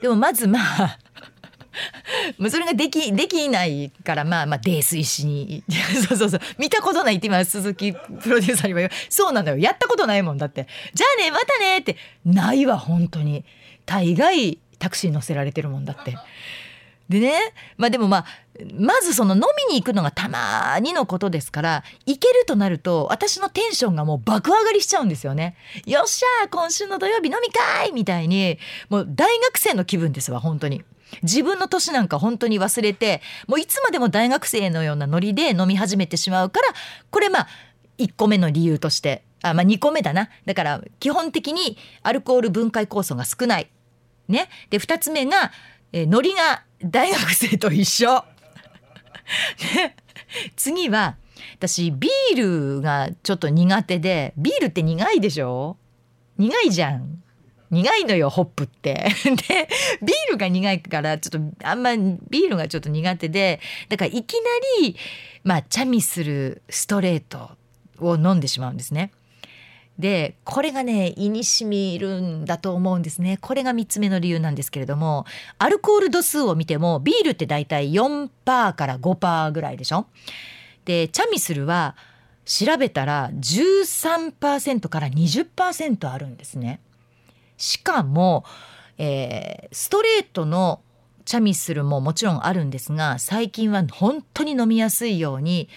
[0.00, 0.98] でもまず まあ
[2.50, 5.64] それができできないからまあまあ泥酔しに
[6.08, 6.40] そうそうそう。
[6.58, 8.90] 見たことないって今鈴木プロデューサーにも言う。
[9.08, 9.58] そうなのよ。
[9.58, 10.66] やったことないもんだって。
[10.92, 11.96] じゃあねまたねって。
[12.24, 13.44] ないわ本当に。
[13.86, 16.16] 大概タクシー乗せられてるもんだって。
[17.08, 17.38] でね
[17.76, 18.26] まあでもまあ
[18.78, 25.56] まずその飲みに行くのがたまーにのことですから行けるとなると私のテンションがもう爆上がりしちゃうんですよね。
[25.86, 30.84] よっしゃ今週の土曜日飲み会みたいにもう大学生の気分ですわ本当に。
[31.22, 36.68] 自分の年なんか本当に忘れてもういつまでも大学生のようなノリで飲み始めてしまうから
[37.10, 37.48] これまあ
[37.98, 43.70] 1個目の理由としてあまあ2個目だなだから基本的にアルコール分解酵素が少ない。
[44.28, 45.52] ね、で2つ目が、
[45.96, 48.24] えー、ノリが大学生と一緒。
[50.56, 51.16] 次は
[51.54, 52.36] 私ビー
[52.76, 55.76] ルがちょっと苦手でビールって苦いでしょ？
[56.36, 57.22] 苦いじゃん
[57.70, 59.68] 苦いのよホップって で
[60.02, 64.40] ビールが苦いからちょっとあんまビールがちょっと苦手でだからいきな
[64.82, 64.96] り
[65.44, 67.52] まあチャミするストレート
[68.00, 69.12] を飲んでしまうんですね。
[69.98, 73.38] でこれがね胃にしみるんだと思うんですね。
[73.40, 75.24] これが3つ目の理由なんですけれども
[75.58, 78.30] アルコール度数を見てもビールってだいたい4%
[78.74, 80.06] から5%ぐらいでしょ？
[80.84, 81.96] でチャミスルは
[82.44, 86.80] 調べたら13%から20%あるんですね。
[87.56, 88.44] しかも、
[88.98, 90.80] えー、ストレートの
[91.24, 95.68] チャミスルももちろんあるんですが最近は本当に飲みやすいように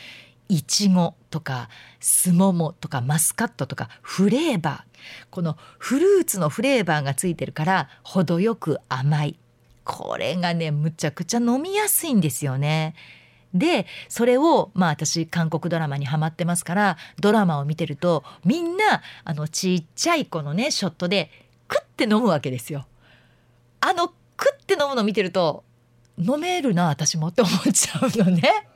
[0.49, 9.39] いちごとかすももとかマスカットとかフレーバーこのフルーツのフレーバーがついてるから程よく甘い
[9.83, 12.95] これがねむちゃくちゃ飲みやすいんですよね。
[13.53, 21.31] でそれをまあ私韓国ドラマにハマってますからドラマを見てるとみんなあのちっちゃい子のねショットで
[21.67, 22.85] クッて飲むわけですよ。
[23.79, 25.63] あのクッて飲むの見てると
[26.17, 28.67] 飲めるな私もって思っちゃうのね。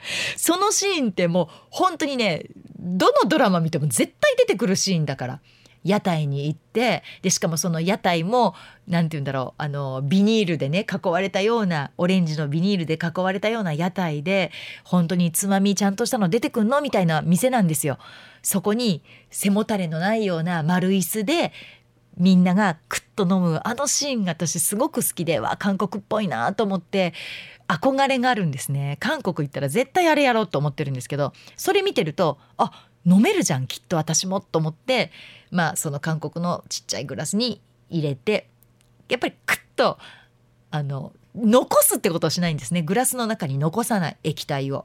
[0.36, 2.44] そのシーンってもう本当にね
[2.78, 5.40] どのドラマ見ても絶対出てくるシーンだから
[5.86, 8.54] 屋台に行ってでしかもその屋台も
[8.88, 14.50] 何て言うんだろうあのビニールでね囲われたようなオレンジのビニールで囲われたような屋台で
[14.82, 17.98] 本当につまみちゃんとしたの出てくんのみたいな店なんですよ。
[18.42, 21.52] そこに背もたれのないような丸椅子で
[22.16, 27.12] みんながクッと飲むあのシーンが私すごく好きでわ韓国っぽいなと思って
[27.68, 35.10] 憧れがあるんですね韓国行ったら絶対あれやろうと思ってるんですけどそれ見てるとあ飲めるじゃんきっと私もと思って
[35.50, 38.48] まあその韓国のちっちゃいグラスに入れて
[39.08, 39.98] やっぱりクッと
[40.70, 44.84] あの残すってことをしないんですねグラスの中に残さない液体を。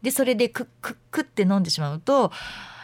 [0.00, 2.32] でそれでクックックって飲んでしまうと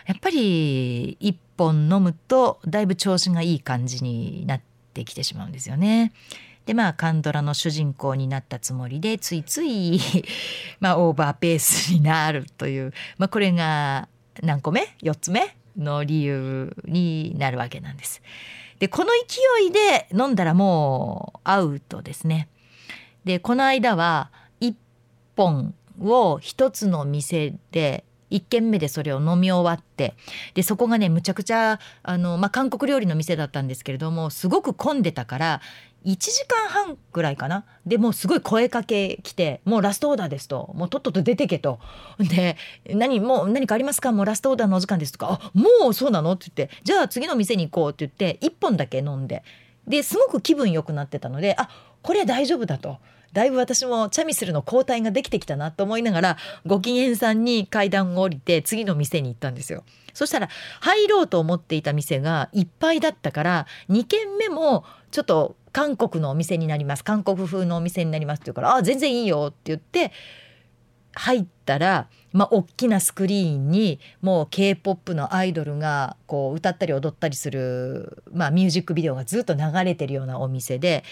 [0.06, 4.60] やっぱり1本飲むとだいぶ調子がいい感じになっ
[4.94, 6.12] てきてしまうんですよね。
[6.68, 9.98] でまあカンドラの主人公になったつもりでついつい
[10.80, 14.06] まあオーバーペースになるという、まあ、これが
[14.42, 15.56] 何個目？4つ目？
[15.78, 18.20] の理由になるわけなんです。
[18.80, 22.48] でこの勢いで飲んだらもうアウトですね。
[23.24, 24.74] でこの間は1
[25.36, 30.14] 本を1つの店で1軒目でそれを飲み終わって
[30.54, 35.60] でそこがねむちゃくちゃあの、まあ、韓国料理の店だったんですけれどもすごく混んでたから
[36.06, 37.64] 1時間半ぐらいかな。
[37.86, 41.80] でもうすごい声かけ来て「もうラストオーダーです」と「もうとっとと出てけ」と
[42.18, 42.56] 「で
[42.88, 44.12] 何もう何かありますか？
[44.12, 49.42] もうラストオーダーのお時間です」とか「あもうそうなの?」って言って「じゃあ次の店に行こう」って言って1本だけ飲んで。
[49.86, 51.70] ですごく気分良くなってたのであ
[52.02, 52.98] これは大丈夫だと。
[53.32, 56.36] だいぶ私もチャミスルの交代ができてきたなと思いながら
[56.66, 59.84] ご機嫌さんに階段を降りて次の店に行ったんですよ。
[60.14, 60.48] そしたら
[60.80, 70.10] 入ろうと思っていた店がいっぱいだったから2軒目もちょっと韓国のお店になります韓国風のお店になりますって言うから「あ全然いいよ」って言って
[71.18, 81.02] 入ったら、まあ、大きなスクリーンにもう k p o p のアイドルがこう歌ったり踊ったりする、まあ、ミュージックビデオがずっと流れてるようなお店で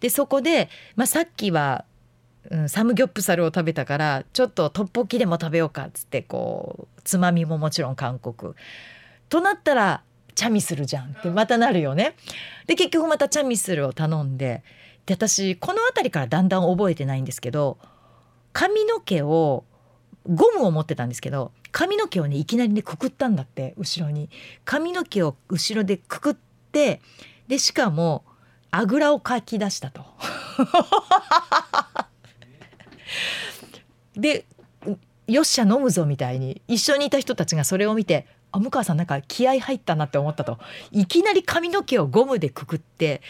[0.00, 1.84] でそこで、まあ、さっきは、
[2.50, 8.54] うん、サムギョプサルを食べたからちょっとトッポッキでも食べようかっつってこうつまみももちろん韓国。
[9.28, 10.02] となったら
[10.36, 12.14] チャミスルじゃんってまたなるよね。
[12.66, 14.62] で結局またチャミスルを頼んで
[15.06, 17.78] で私この辺りからだんだん覚えてないんですけど
[18.56, 19.64] 髪の毛を
[20.26, 24.30] ゴムを持ってたんですけど髪の毛をねいきなりねくくったんだって後ろに
[24.64, 26.36] 髪の毛を後ろでくくっ
[26.72, 27.02] て
[27.48, 28.24] でしかも
[28.70, 30.06] あぐらをかき出したと。
[34.16, 34.46] で
[35.26, 40.58] よっしゃ飲むぞみたいに一緒にいた人たちがそれを見てあ向川さんなんか気合入ったなって思ったと
[40.92, 43.20] いきなり髪の毛をゴムでくくって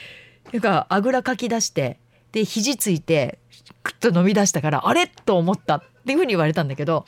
[0.52, 1.98] なんかあぐらかき出して
[2.30, 3.40] で肘ついて
[3.82, 5.06] くっと飲み出したからあれ？
[5.06, 7.04] と思ったっていうふうに言われたんだけど、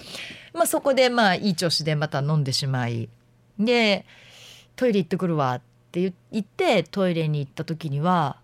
[0.54, 3.08] まあ、そこでまあいい調子でまた飲んでしまい
[3.58, 4.06] で
[4.76, 8.40] トイレ行ってくるわって言ってトイレに行った時には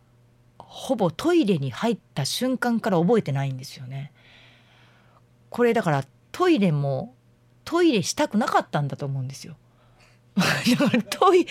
[0.58, 4.12] ほぼトイレに入った瞬間から覚えてないんですよね。
[5.50, 7.14] これだからトイレも
[7.64, 9.56] トイレしたくなかったんだと思うんですよ。
[11.10, 11.46] トイ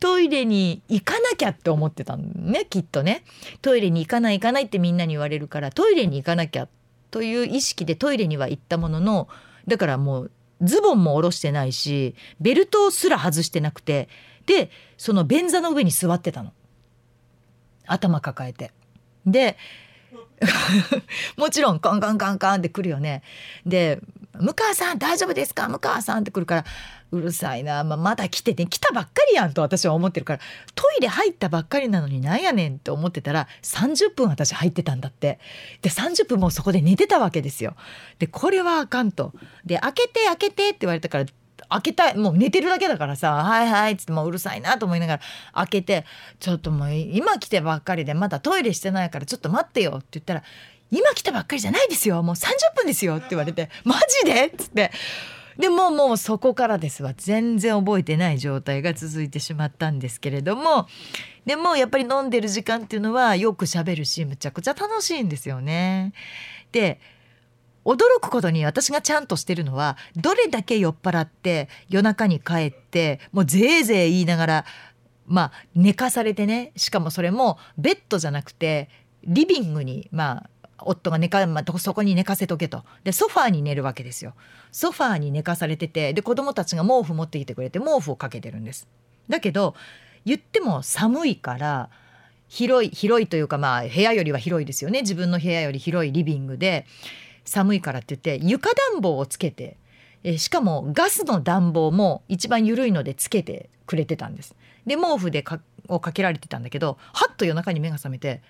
[0.00, 3.24] トイレに行かなきゃって思ってたんねきっとね
[3.62, 6.68] トイレに行かない行かないってみんなに言われるからトイレに行かなきゃ
[7.10, 9.28] という意識でトイレには行ったものの
[9.66, 10.30] だからもう
[10.62, 14.08] ズボンも下ろしてないしベルトすら外してなくて
[14.46, 16.52] でその便座の上に座ってたの
[17.86, 18.72] 頭抱えて。
[19.24, 19.56] で
[21.36, 23.22] もちろんカンカンカンカンって来るよね。
[23.64, 24.00] で
[24.38, 26.64] 「向川さん大丈夫ですか向川さん」って来るから
[27.10, 30.40] うるさいな、まあ、まだ来てね来たばっかりやんと私は思ってるから
[30.74, 35.38] トイレ入ったばっかりなのになんやねんって思ってたら30分私入ってたんだって
[35.82, 37.74] で30分もうそこで寝てたわけですよ。
[38.18, 39.32] でこれはあかんと。
[39.64, 41.26] で開けて開けてって言われたから
[41.68, 45.22] 開けたいもう寝てるだけだからさ「はいはい」っつってもううるさいなと思いながら
[45.54, 46.04] 開けて
[46.40, 50.42] 「ちょっともう今来てばっかりでまだトイレしてないからちょっと待ってよ」って言ったら
[50.90, 54.90] 「今来たばっかりじゃないですよもう30分ですよ」って言われて「マジで?」っつって。
[55.58, 60.86] でももうそこからですわ全然覚えてない状態が続いてしまったんですけれども
[61.46, 66.12] でもやっぱり飲んでる時間っていうのはよく喋るしむちゃくちゃ楽しいんですよね。
[66.72, 67.00] で
[67.86, 74.64] 驚くことに私がちゃんとしてるのはどれだけ酔っ払って夜中に帰ってもうぜいぜい言いながら
[75.26, 78.90] まあ寝かされてねしかもそれもベッドじゃなくて
[79.24, 82.84] リビングにまあ夫が寝か、まあ、そこに寝かせとけと。
[83.02, 84.34] でソファーに寝るわけですよ。
[84.72, 88.86] ソファーに寝かされててで子供たちが毛布持ってきてくれて毛布をかけてるんです。
[89.28, 89.74] だけど
[90.24, 91.88] 言っても寒いから
[92.48, 95.00] 広い広いというかまあ部屋よりは広いですよね。
[95.00, 96.84] 自分の部屋より広いリビングで
[97.46, 99.78] 寒いからって言って床暖房をつけて
[100.22, 104.54] えしかもガスの暖房も一番緩いのでつけてくれてたんです。
[104.84, 108.42] で毛布でかをかけられてたんだけどはっと夜中に目が覚めて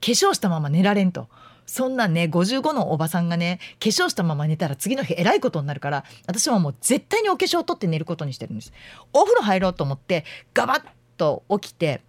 [0.00, 1.28] 化粧したまま寝られんと。
[1.64, 8.72] そんなんね55のおばさんがね化粧したまま寝たら次の日えらいことになるから私はもう絶対にお化粧を取って寝ることにしてるんです
[9.12, 10.82] お風呂入ろうと思ってガバッ
[11.16, 12.02] と起きて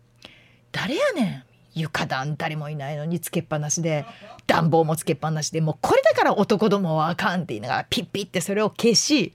[0.71, 4.05] 誰やねん床暖誰もいないのにつけっぱなしで
[4.47, 9.33] 暖房もつけっぱなしでもうこれだから男どもはあかんって言いながらピッピッてそれを消し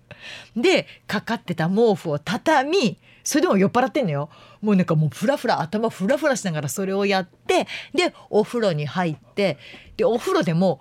[0.57, 4.31] でかかってた毛布を畳みそれでも酔っ払ってんのよ
[4.63, 9.59] もうなんかもうフラフラ頭フラフラしながらそれをやってでお風呂に入って
[9.97, 10.81] でお風呂でも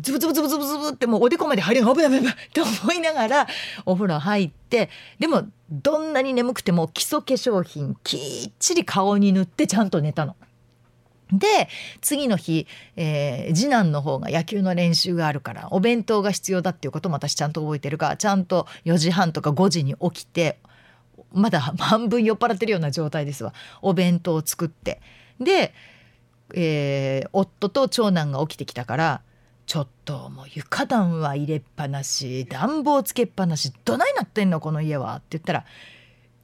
[0.00, 3.46] ズブズブズブズブズブってもうおでこまで入るの危ない危ないって思いながら
[3.86, 10.36] お風呂入ってでもどんなに眠くても基礎化粧品きっちり顔に塗ってちゃんと寝たの。
[11.32, 11.68] で
[12.00, 20.58] 次の日、えー、次男の方が野球の練習があるからお弁当が必要だっていうことも私ちゃんと覚えてるからちゃんと4時半とか5時に起きて
[21.32, 23.52] まだ半分酔っ払ってるような状態ですわ。
[23.82, 25.00] お弁当を作って。
[25.40, 25.74] で、
[26.54, 29.20] えー、夫と長男が起きてきたから
[29.66, 35.64] ちょっともう床暖は入れっぱなし暖房つけっぱなしどないなってんのこの家はって言ったら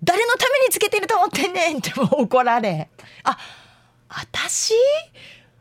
[0.03, 2.89] 誰のためにつけてると思ってんねんってもう怒られ。
[3.23, 3.39] あ
[4.17, 4.75] 私？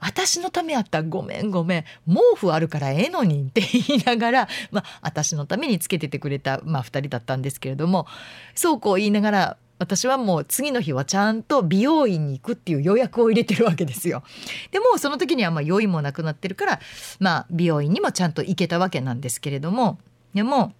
[0.02, 8.08] 私のためやったらごめんごめん毛布あるからええのにって言いながら、まあ、私のためにつけててくれた、まあ、2人だったんですけれども
[8.56, 14.22] そうこう言いながら私はもう次の日はちゃんと美容院に行くっていう予約を入れてるわけですよ。
[14.70, 16.80] でもその時にはまあ酔いもなくなってるから、
[17.20, 19.98] まあ、美容院にもちゃんと行けたわけなんですけれども
[20.36, 20.74] でも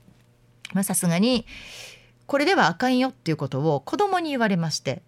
[0.84, 1.48] さすがに
[2.28, 5.02] これではあかんよっていうことを子供に言われまして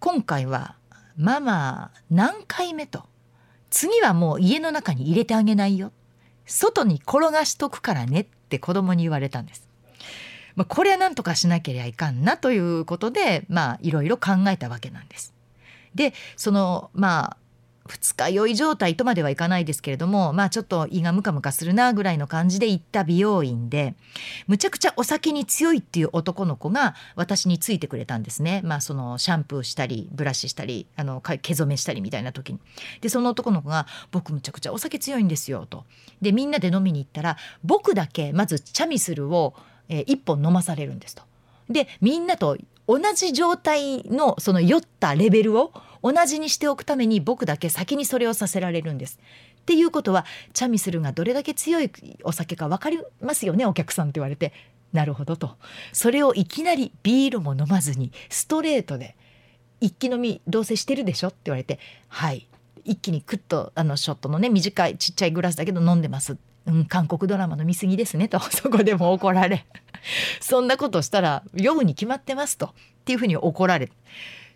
[0.00, 0.74] 今回は
[1.16, 3.04] ママ何回目と
[3.70, 5.92] 次はもう家の中に入れてあげないよ
[6.46, 9.68] 外に転がしとくからねって子供に言われたんです。
[10.54, 15.32] まあ、これは何とかしなければいかんなということでまあいろいろ考えたわけなんです。
[15.94, 17.36] でそのまあ
[17.86, 23.94] 二日酔い状態とまではいかないですけれどもまあちょっと胃がムカムカするなぐらいの感じで行った美容院で
[24.46, 28.60] むちゃくちゃお酒に強いっていう男の子が私についてくれたんですね。
[28.64, 32.60] まあそのシャンプーしたりブラシしたりあの毛染めしたりみたいな時に。
[33.00, 35.84] でその男の子が「僕むちゃくちゃお酒強いんですよ」と。
[36.20, 39.54] でみんなで飲みに行ったら僕だけまずチャミスルを、
[39.88, 41.22] え、1本飲まされるんですと。
[41.68, 42.56] でみんなと
[42.86, 45.72] 同じ状態のその酔ったレベルを
[46.02, 49.18] 同じにしておくために僕だけ先にそれをさせられるんです。
[49.62, 51.90] っていうことはチャミスルがどれだけ強い
[52.24, 54.52] お酒か分かりますよねお客さんって言われて。
[54.92, 55.56] なるほどと。
[55.92, 59.16] それをいきなりビールも飲まずにストレートで
[59.80, 61.78] 一気飲みどうせしてるでしょって言われて
[62.08, 62.48] はい。
[62.84, 66.36] 一気にクッとあのショットのね短いちっちゃいグラスだけど飲んでます。
[66.66, 68.38] うん、韓国ドラマの見過ぎですねと。
[68.50, 69.66] そこでも怒られ。
[70.40, 72.66] そんなことしたら酔うに決まってますと。
[72.66, 72.70] っ
[73.04, 73.90] ていうふうに怒られ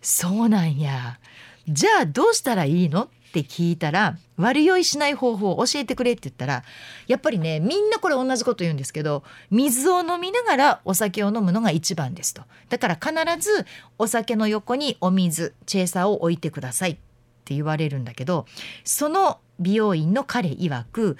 [0.01, 1.19] そうなんや。
[1.67, 3.03] じゃあどうしたらいいの？
[3.03, 6.63] って聞いたら悪酔いしない方法を教えてくれって言ったら
[7.07, 12.43] やっぱりねみんなこれ同じこと言うんですけど水を飲みながらお酒を飲むのが一番ですと。
[12.69, 13.65] だから必ず
[13.97, 16.95] お酒の横にお水チェーサーを置いてくださいっ
[17.43, 18.45] て言われるんだけど
[18.85, 21.17] その美容院の彼曰く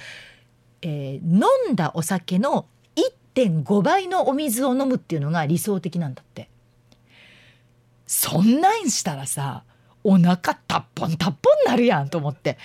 [0.82, 2.68] えー、飲んだお酒の
[3.36, 6.50] 1.5倍のお水を飲むっていうのが理想的なんだって。
[8.08, 9.64] そんなんしたらさ
[10.04, 12.58] お腹たっぽんたっぽんなるやんと思って。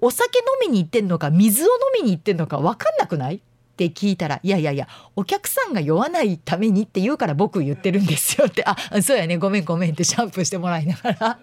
[0.00, 1.66] お酒飲みに行ってんのか水を
[1.96, 3.36] 飲みに行ってんのか分かんなくない？
[3.36, 3.40] っ
[3.76, 4.86] て聞いたら「いやいやいや
[5.16, 9.36] お客さんが酔わないためにって言うから僕言ってるんですよ」って「あそうやね。
[9.38, 11.38] ごめんごめん」ってシャンプーしてもらいながら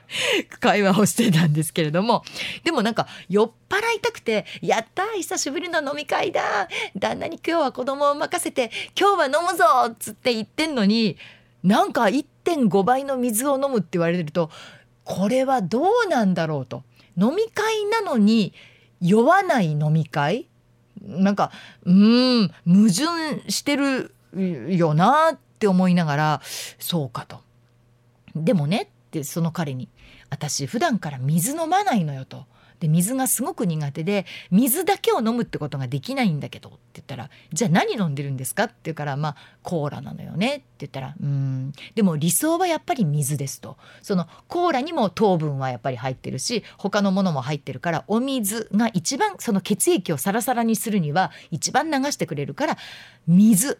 [0.60, 2.22] 会話をしてたんですけれども。
[2.62, 11.16] でもなんか酔っ払いたくて「やった久しぶりの飲み会だ旦那に今日は子供を任せて今日は飲むぞ!」っつって言ってんのに
[11.64, 12.08] なんか
[12.44, 14.50] 1.5倍の水を飲むって言われると
[15.04, 16.82] これはどうなんだろうと
[17.16, 18.52] 飲み会なのに
[19.00, 20.48] 酔わない飲み会？
[21.02, 21.50] なんか
[21.84, 24.14] うん矛盾してる
[24.68, 26.42] よなって思いながら
[26.78, 27.40] そうかと。
[28.34, 29.88] でもねってその彼に
[30.30, 32.46] 「私普段から水飲まないのよ」と。
[32.84, 52.76] で水がすごく苦手で水だけを飲むってことができないんだけどって言ったら「じゃあ何飲んでるんですか?」って言うから「まあコーラなのよね」って言ったら「うんでも理想はやっぱり水です」とそのコーラにも糖分はやっぱり入ってるし他のものも入ってるからお水が一番その血液をサラサラにするには一番流してくれるから
[53.26, 53.78] 水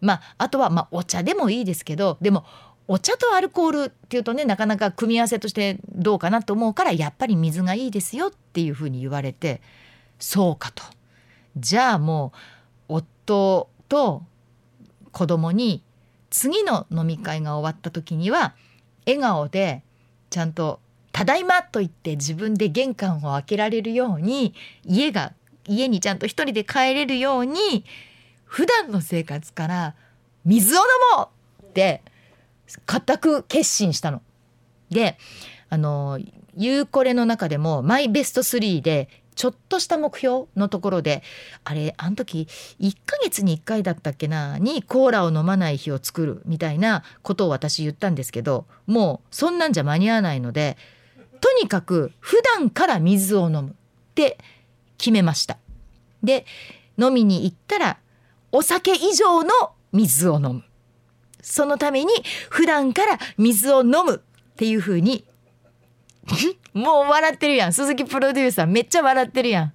[0.00, 2.44] まああとはまあお茶でもいいですけどでも
[2.86, 9.62] お茶とアルコールっていうとねなかなか組み合わせとしてどうかなと思うからやっぱり水がいいですよっていうふうに言われて
[10.18, 10.82] そうかと。
[11.56, 12.32] じゃあも
[12.88, 14.22] う夫と
[15.12, 15.82] 子供に
[16.30, 18.54] 次の飲み会が終わった時には
[19.06, 19.82] 笑顔で
[20.30, 20.80] ちゃんと
[21.12, 24.52] 「ただいま」と言って自分で玄関を開けられるように
[24.84, 25.32] 家が
[25.66, 27.84] 家にちゃんと一人で帰れるように
[28.44, 29.94] 普段の生活から
[30.44, 31.30] 水を飲も
[31.62, 32.02] うって
[32.86, 34.22] 固く決心したの。
[34.90, 35.18] で
[35.70, 36.20] あの
[36.56, 41.22] ユーコレの中でもマイベスト3でちょっとした目標のところで
[41.64, 42.46] あれあの時
[42.80, 50.76] 1ヶ月に1回だったっけなにコーラを飲まない日を作るみたいなことを私言ったんですけどもうそんなんじゃ間に合わないので
[51.40, 53.72] とにかく普段から水を飲むっ
[54.14, 54.38] て
[54.96, 55.58] 決めました。
[56.22, 56.46] で
[56.96, 57.98] 飲みに行ったら
[58.52, 59.50] お酒以上の
[59.92, 60.62] 水を飲む。
[61.44, 62.12] そのために
[62.48, 65.24] 普段から水を飲むっていう風に
[66.72, 67.72] もう笑ってるやん。
[67.74, 69.72] 鈴木プロデューサーめっちゃ笑ってるやん。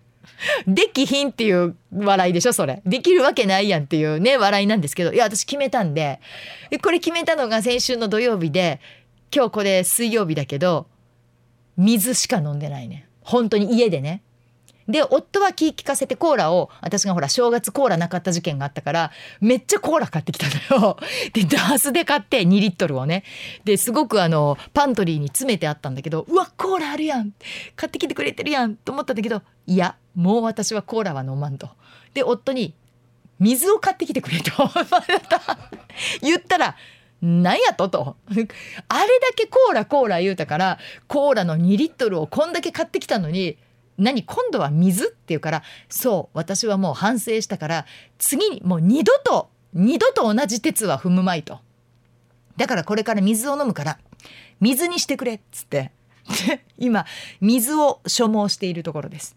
[0.68, 2.82] できひんっていう笑いでしょそれ。
[2.86, 5.14] できるわけないやんっていうね笑いなんですけど。
[5.14, 6.20] いや私決めたんで。
[6.82, 8.82] これ決めたのが先週の土曜日で
[9.34, 10.88] 今日これ水曜日だけど
[11.78, 14.24] 水しか飲んでないね本当に家でね。
[14.90, 20.98] で夫は気利かせてコーラを私がほら正月コーラなかった事件があったからめっちゃコーラ買ってきたのよ。
[21.32, 23.24] でダースで買って2リットルをね
[23.64, 27.34] ですごくあのパントリーに詰めてあったんだけどうわコーラあるやん
[27.76, 31.70] 買ってきてくれてるやんと思ったんだけどいやもう私はコーラは飲まんと。
[32.16, 32.74] で夫に
[33.38, 34.52] 水を買ってきてくれと
[36.22, 36.76] 言ったら
[37.22, 37.90] なんやと？
[37.90, 38.16] と。
[38.28, 38.54] あれだ
[39.36, 43.58] けコーラコーラ言うたからコーラの2リットルをこんだけ買ってきたのに
[44.00, 47.86] 何今度は水って言うからそう私はもう反省したから
[48.18, 51.60] 次にもう二度と二度と同じ鉄は踏むまいと。
[52.58, 54.00] だからこれから水を飲むから
[54.60, 55.92] 水にしてくれっつって。
[56.78, 57.06] 今
[57.42, 59.36] 水を所望しているところです。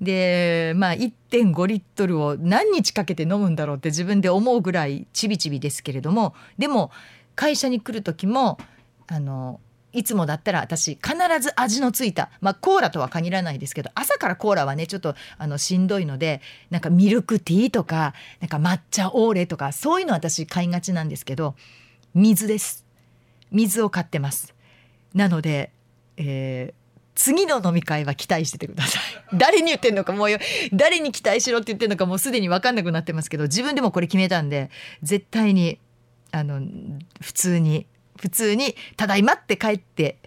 [0.00, 6.90] でまあ1.5リットルを何日かけて飲むんだろうって自分で思うぐらいちびちびですけれどもでも
[7.34, 8.58] 会社に来る時も
[9.08, 9.60] あの
[9.92, 21.54] いつもだったら私必ず味のついた、まあ、コーラとは限らないですけど朝からコーラはねちょっとあのしんどいのでなんかミルクティーとかなんか抹茶オーレとかそういうの私買いがちなんですけど
[22.14, 22.84] 水です。
[23.52, 24.54] 水を買ってます。
[25.14, 25.70] なので、
[26.16, 26.80] えー
[27.16, 29.02] 次の飲み会は期待しててください。
[29.36, 30.28] 誰に言ってんのかもう
[30.72, 34.70] 誰に期待しろって言ってんのかもうすでに分かんなくなってますけど自分でもこれ決めたんで
[35.02, 35.78] 絶対に
[36.30, 36.62] あの
[37.20, 37.86] 普通に
[38.20, 40.18] 普通に「ただいま」って帰って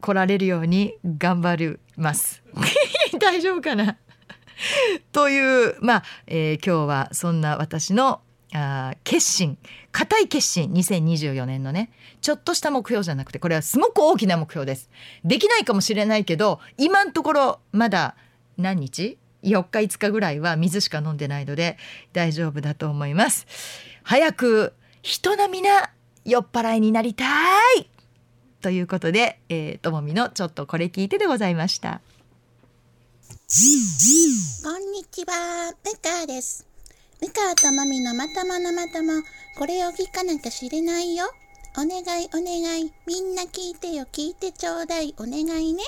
[0.00, 2.42] 来られるように頑張ります。
[3.20, 3.98] 大丈夫かな？
[5.12, 8.20] というまあ、えー今日はそんな私の
[8.54, 9.58] あー決心
[9.92, 11.90] 固い決心2024年のね
[12.20, 14.88] ちょっとした目標じゃなくてこれはすごく大きな目標です。
[15.24, 18.16] できないかもしれないけど今のところまだ
[18.56, 21.76] 何日？4日5日ぐらいは水しか飲んでないので
[22.12, 23.46] 大丈夫だと思います。
[24.04, 25.90] 早く人並みな
[26.24, 27.24] 酔っ払いになりた
[27.78, 27.88] い
[28.60, 32.00] ということで、えーともみのちょっとこれ聞いてでございました
[34.64, 36.66] こんにちは、ムカです。
[37.20, 39.22] ムカともみのまとものまとも、
[39.58, 41.26] これを聞かなきゃ知れないよ。
[41.76, 45.82] お願いお願い、みんな聞いてよ、聞いてちょうだい、お願いね。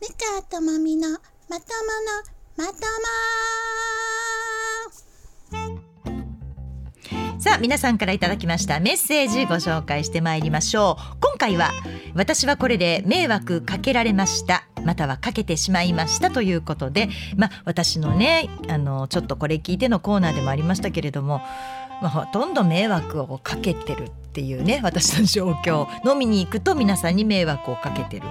[0.00, 0.08] ム
[0.40, 1.60] カともみのまともの
[2.56, 2.78] まと
[7.42, 11.16] さあ皆さんからいただきましたメッセージご紹介してまいりましょう。
[11.20, 11.72] 今回は
[12.14, 21.38] 私はこれで迷惑かけられましたまたはかけてしまいましたということでまあ私のねあのちょっとこれ聞いてのコーナーでもありましたけれども、
[22.00, 25.88] まあ、ほとんど迷惑をかけてるっていうね私の状況。
[26.08, 28.28] 飲みに行くと皆さんに迷惑をかけてる。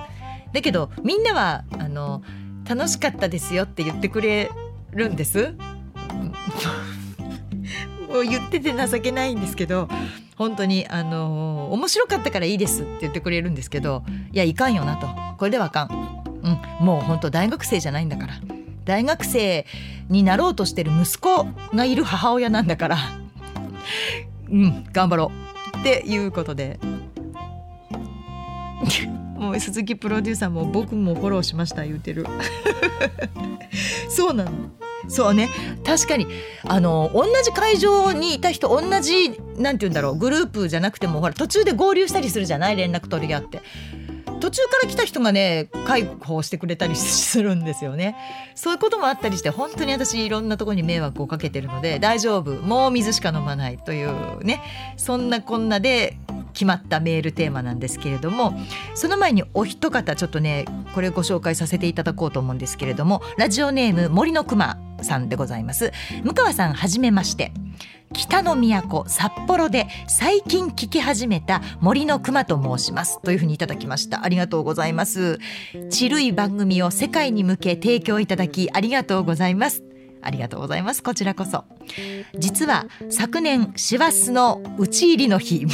[0.53, 2.23] だけどみんなはあの
[2.63, 4.49] 楽しかったですよって言ってくれ
[4.93, 5.53] るんです。
[8.23, 9.87] 言ってて情けないんですけど
[10.37, 15.07] 本当にあの面白かったからいいですって言ってくれるんですけどいやいかんよなと。
[15.37, 18.33] これではあかん、うん、もう本当大学生じゃないんだから。
[18.85, 19.65] 大学生
[20.09, 22.97] になろうとしてる息子がいる母親なんだから。
[24.49, 24.83] うん。
[24.91, 25.31] 頑張ろ
[25.75, 25.79] う。
[25.79, 26.79] っていうことで。
[29.37, 32.25] もう鈴木プロデューサーも僕もフォローしました言うてる。
[34.09, 34.51] そうなの。
[35.07, 35.49] そうね。
[35.85, 36.27] 確かに
[36.63, 42.75] あの同じ会場にいた人同じなんて言うんだろうグループじゃなくてもほら途中で合流したりするじゃない？
[42.75, 43.61] 連絡取り合って。
[44.39, 48.15] 途中から来た人がね介抱してくれたりするんですよね。
[48.55, 52.55] そういうこともあったりして本当に私いろんなところに迷惑をかけてるので大丈夫。
[52.55, 54.59] もう水しか飲まないというね。
[54.97, 56.17] そんなこんなで
[56.53, 58.53] 決まったメールテーマなんですけれども
[58.95, 65.91] その前にお一方ちょっとねこれご紹介させていただこうと思うんですけれどもラジオネーム森のくまさんでございます。
[66.23, 67.51] 向川さんはじめまして。
[68.13, 73.21] 北の都札幌で最近聞き始めた森の熊と申します。
[73.21, 74.25] というふうにいただきました。
[74.25, 75.39] ありがとうございます。
[75.89, 79.90] ちるい番組を世界に向け提供いただきありがとうございます。
[80.21, 81.03] ありがとうございます。
[81.03, 81.63] こちらこそ。
[82.37, 85.65] 実は昨年師走の打ち入りの日。
[85.65, 85.73] もう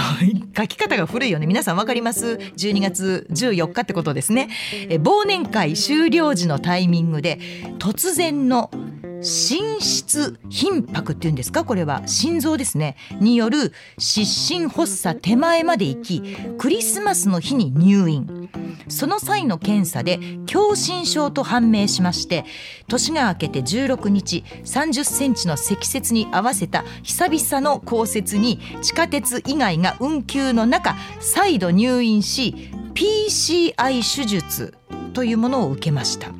[0.57, 1.47] 書き方が古いよね。
[1.47, 4.49] 皆さんわかります？12月14日ってことですね。
[4.89, 7.39] え忘年会終了時のタイミングで
[7.79, 8.71] 突然の
[9.21, 11.63] 心室頻拍っていうんですか？
[11.63, 12.03] これは。
[12.05, 12.95] 心臓ですね。
[13.19, 18.49] による失神発作手前まで行きクリスマスの日に入院。
[18.89, 20.19] その際の検査で
[20.49, 22.45] 狭心症と判明しまして
[22.87, 34.73] 年が明けて16日30センチの積雪に合わせた久々の降雪に地下鉄以外が運休の中再度入院し PCI 手術
[35.13, 36.31] というものを受けました。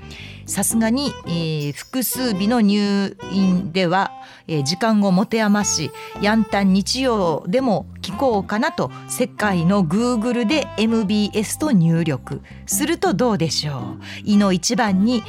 [0.46, 4.14] さすがに、えー複数日の入院では、
[4.48, 5.92] えー時間を持て余し
[6.22, 14.02] ヤンタン日曜でも聞こうかなと世界の Google で MBS と入力するとどうでしょう？
[14.24, 15.22] 胃の一番に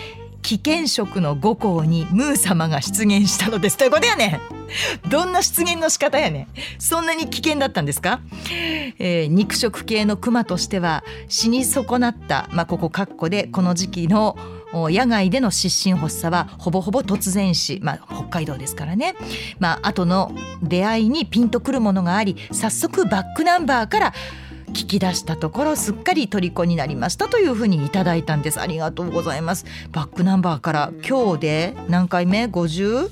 [0.42, 3.76] 危険食の5項にムー様が出現したのです。
[3.76, 4.40] ということやね。
[5.10, 6.48] どんな出現の仕方やね。
[6.78, 8.20] そんなに危険だったんですか、
[8.98, 14.36] えー肉食系のクマとしては死に損なった、まあ、ここ括弧でこの時期の
[14.72, 19.14] 野外での失神発作はほぼほぼ突然死、まあ、北海道ですからね、
[19.58, 20.32] まあ後の
[20.62, 24.14] 出会いにピンとくるものがあり早速バックナンバーから
[24.68, 28.60] 聞き出したところすっかり虜になりましたというふうにいただいたんです。
[28.60, 29.64] ありがとうございます。
[29.92, 33.08] バックナンバーから今日で何回目？50?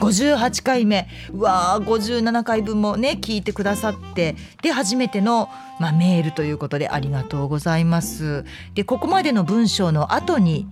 [0.00, 1.08] 58回目。
[1.32, 4.36] うわー57回分もね聞いてくださって。
[4.62, 5.48] で初めての、
[5.78, 8.44] まあ、メールということでありがとうございます。
[8.74, 10.66] でここまでの文章の後に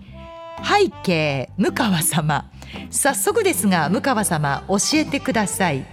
[0.62, 2.50] 背景向川様。
[2.90, 5.86] 早速ですが向川様教えてください。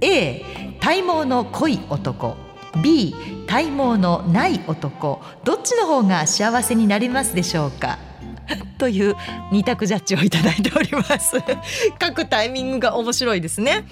[0.00, 0.42] A
[0.80, 2.36] 体毛の濃い男
[2.80, 3.14] B
[3.46, 5.20] 体毛のない男。
[5.44, 7.98] どっちの方が幸せになりますでしょうか？
[8.78, 9.16] という
[9.50, 11.36] 二択ジャッジをいただいております。
[11.98, 13.86] 各タイミングが面白いですね。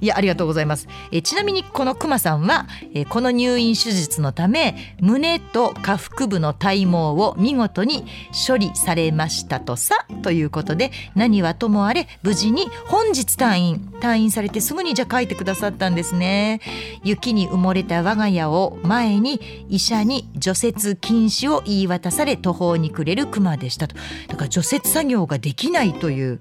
[0.00, 0.88] いやありがとうございます。
[1.12, 8.04] えちなみにこのくまさんはえこの入院手術のため胸と下腹部の体毛を見事に
[8.46, 16.60] 処理されましたとさということで何はともあれ無事に本日退院退院されてすぐにじゃ書いてくださったんですね。
[17.02, 23.96] 雪に埋もれた我が家を前に医者に除雪禁止を言い渡され途方に暮れる熊でしたと。
[24.28, 26.40] だから除雪作業ができないという、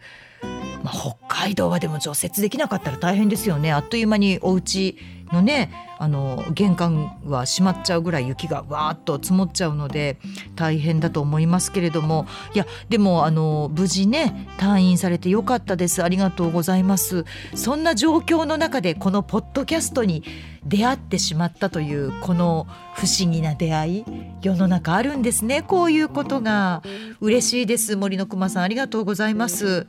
[0.84, 3.72] まあ、北海道はでも除雪できなかったら大変ですよね。
[3.72, 4.98] あっという間にお家
[5.32, 10.18] のねあの玄関は閉まっちゃうぐらい雪がわーっと積もっちゃうので
[10.56, 12.28] 大変だと思いますけれども。
[12.54, 16.04] いやでもあの無事ね退院されてよかったです。
[16.04, 17.26] ありがとうございます。
[17.56, 20.24] そんな状況の中でこのポッドキャストに
[20.66, 24.06] 出会ってしまったというこの不思議な出会い
[24.42, 25.62] 世の中あるんですね。
[25.62, 26.82] こういうことが。
[27.20, 27.96] 嬉しいです。
[27.96, 29.88] 森の熊さんありがとうございます。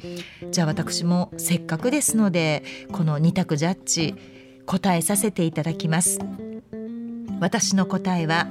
[0.50, 4.14] じゃあ私もせっかくですのでこの二択ジャッジ
[4.68, 6.18] 答えさせていただきます。
[7.40, 8.48] 私の答えは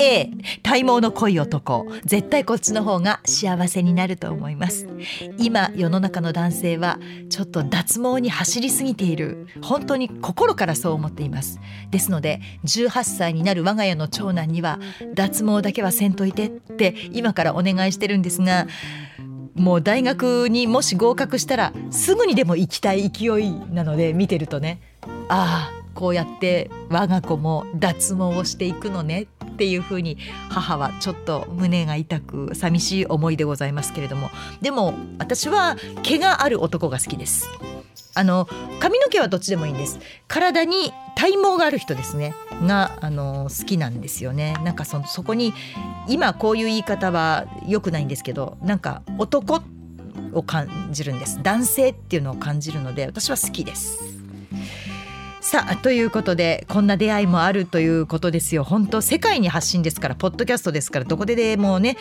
[0.00, 0.30] A
[0.62, 1.88] 体毛の濃い男。
[2.04, 4.86] 絶対こっちの方が幸せになると思います。
[5.36, 7.00] 今世の中の男性は
[7.30, 9.48] ちょっと脱毛に走りすぎている。
[9.60, 11.58] 本当に心からそう思っています。
[11.90, 14.78] ですので18歳になる我が家の長男には
[15.16, 18.68] 脱毛だけはせんといてって今からお願いしてるんですが
[19.58, 24.80] もう大学にもし合格したらすぐにでも行きたい勢いなので見てるとね
[25.28, 30.16] ああこうやって我が子も脱毛をしていくのねっていうふうに
[30.48, 34.30] 母はちょっと胸が痛く寂しい思いでございますけれども
[34.62, 37.48] でも私は毛がある男が好きです。
[38.14, 38.48] あの
[38.80, 39.98] 髪の毛はどっちでもいいんです。
[40.26, 42.34] 体に体毛がある人ですね。
[42.62, 44.54] があの好きなんですよね。
[44.64, 45.54] なんかそそこに
[46.08, 49.62] 今こういう言い方は良くないんですけどなんか男
[50.32, 51.40] を感じるんです。
[51.42, 54.07] 男性っていうのを感じるので私は好きです。
[55.50, 58.64] さあということでこんな出会いもあるということですよ。
[58.64, 61.96] 本当世界に発信ですからポッドキャストですからどこででもね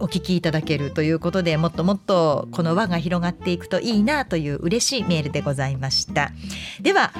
[0.00, 6.32] お聞きいただけるということでもっともっとこの輪が広がっていくといいなという嬉しいメールでございました。
[6.80, 7.12] では、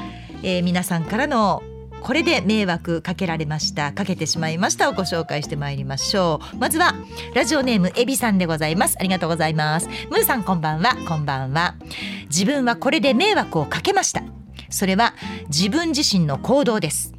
[0.42, 1.62] えー皆さんからの
[2.00, 3.92] これで迷惑かけられました。
[3.92, 6.56] かけてしまいましたをご紹介してまいりましょう。
[6.56, 6.94] まずは
[7.34, 8.96] ラジオネームエビさんでございます。
[8.98, 9.88] ありがとうございます。
[10.08, 10.96] ムーさんこんばんは。
[11.06, 11.74] こんばんは。
[12.30, 14.22] 自分はこれで迷惑をかけました。
[14.70, 15.14] それは
[15.48, 17.14] 自分自身の行動です。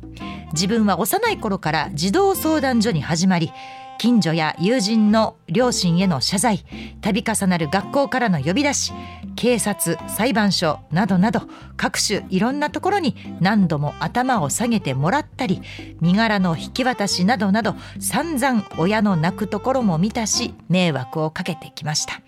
[0.54, 3.52] 自分は幼い頃から児童相談所に始まり
[4.00, 6.66] 近所や友人の両親への謝罪
[7.02, 8.93] 度重なる学校からの呼び出し
[9.36, 11.41] 警察裁判所などなど
[11.76, 15.62] 各種いろんなところに何度も頭を下げてもらったり
[16.00, 22.22] 身柄の引き渡しなどなど散々親の泣くところも見たし迷惑をかけてきました。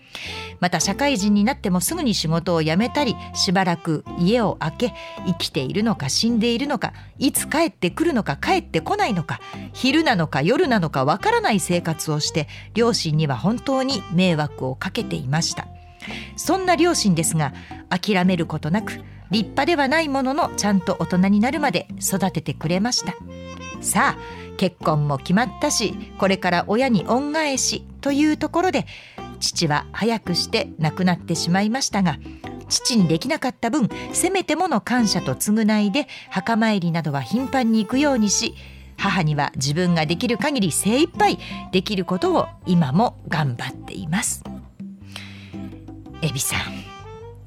[0.60, 4.94] また社会人になってもすぐに仕事を辞めたりしばらく家を空け
[5.26, 9.40] 生きているのか死んでいるのかいつ帰ってくるのか帰ってこないのか
[9.72, 15.66] 昼なのか夜なのかわからない生活をして両親には本当に迷惑をかけていました。
[16.36, 17.52] そんな両親ですが
[17.88, 18.92] 諦めることなく
[19.30, 23.14] 立派ではないもののちゃんと大人になるまで育ててくれました。
[23.80, 28.86] さあ結婚も決まったしこれから親に恩返しというところで
[29.42, 32.16] 父は早くして亡くなってしまいましたが
[32.68, 38.54] 父にできなかった分せめてもの感謝と償いで墓参りなどは頻繁に行くようにし
[38.96, 41.38] 母には自分ができる限り精一杯
[41.72, 44.44] できることを今も頑張っています。
[46.22, 46.60] エビさん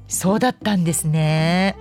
[0.06, 1.76] そうだったんですね。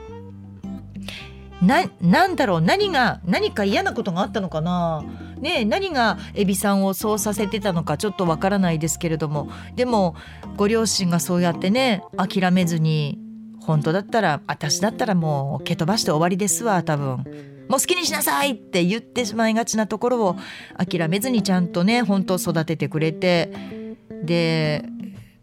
[1.61, 2.61] ななんだろう？
[2.61, 5.03] 何が何か嫌なことがあったのかな？
[5.39, 9.49] ね何がエビさんをそうさせてたのかちょっとわからないですけれども。
[9.75, 10.15] でも
[10.57, 13.19] ご両親がそうやってね諦めずに
[13.61, 17.25] 本当だったら私だったらもう蹴飛ばして終わりですわ多分。
[17.67, 20.35] もう好きにしなさいって言ってしまいがちなところを
[20.77, 23.51] 諦めずにちゃんとね本当育ててくれて。
[24.23, 24.85] で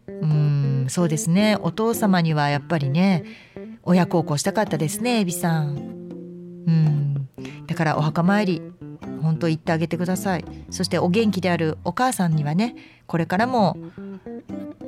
[0.07, 1.57] うんそうですね。
[1.61, 3.25] お父様にはやっぱりね
[3.83, 5.75] 親孝行したかったですねエビさん。
[6.65, 7.29] うん。
[7.67, 8.61] だからお墓参り
[9.23, 10.45] 本当行ってあげてください。
[10.69, 12.75] そしてお元気であるお母さんにはね
[13.07, 13.77] これからも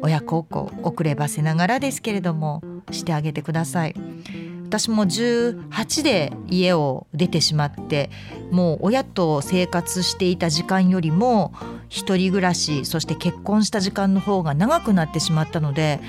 [0.01, 2.61] 親孝行遅ればせながらですけれども
[2.91, 3.95] してあげてください。
[4.65, 8.09] 私も18で家を出てしまって
[8.51, 11.53] もう親と生活していた時間よりも
[11.87, 16.01] 一人暮らしそして結婚した時間の方が長くなってしまったので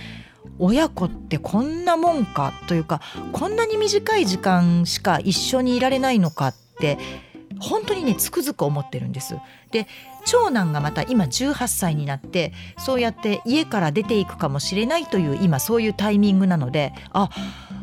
[0.58, 3.00] 親子ってこんなもんかというか
[3.32, 6.98] こんなに短い時間しか一緒にいられないのかって
[7.60, 9.36] 本当にねつくづく思ってるんです。
[9.70, 9.86] で
[10.24, 17.30] 長男がまた今18歳になってそうやって家から出ていくかもしれないという今そういうタイミングなのであ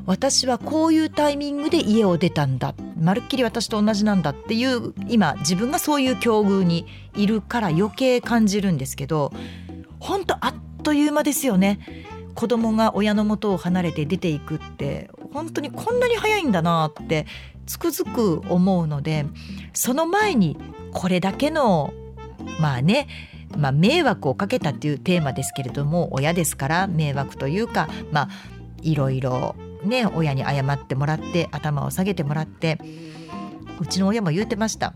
[0.05, 9.31] 私はこういうタイミングで家を出たんだまるっきり私と同じなんだっていう今自分がそういう境遇にいるから余計感じるんですけど
[9.99, 10.53] 本当あっ
[10.83, 11.79] という間ですよね。
[12.35, 17.25] 子供が親の元を離れて出ていくって本当にこんなに早いんだなって
[17.65, 19.25] つくづく思うので
[19.73, 20.57] その前に
[20.91, 21.93] これだけの
[22.59, 23.07] まあね
[23.57, 28.29] まあ、迷惑をかけたっていうテーマですけれども親ですから迷惑というかまあ
[28.81, 32.79] いろいろね親に謝ってもらって頭を下げてもらって
[33.79, 34.93] うちの親も言うてました。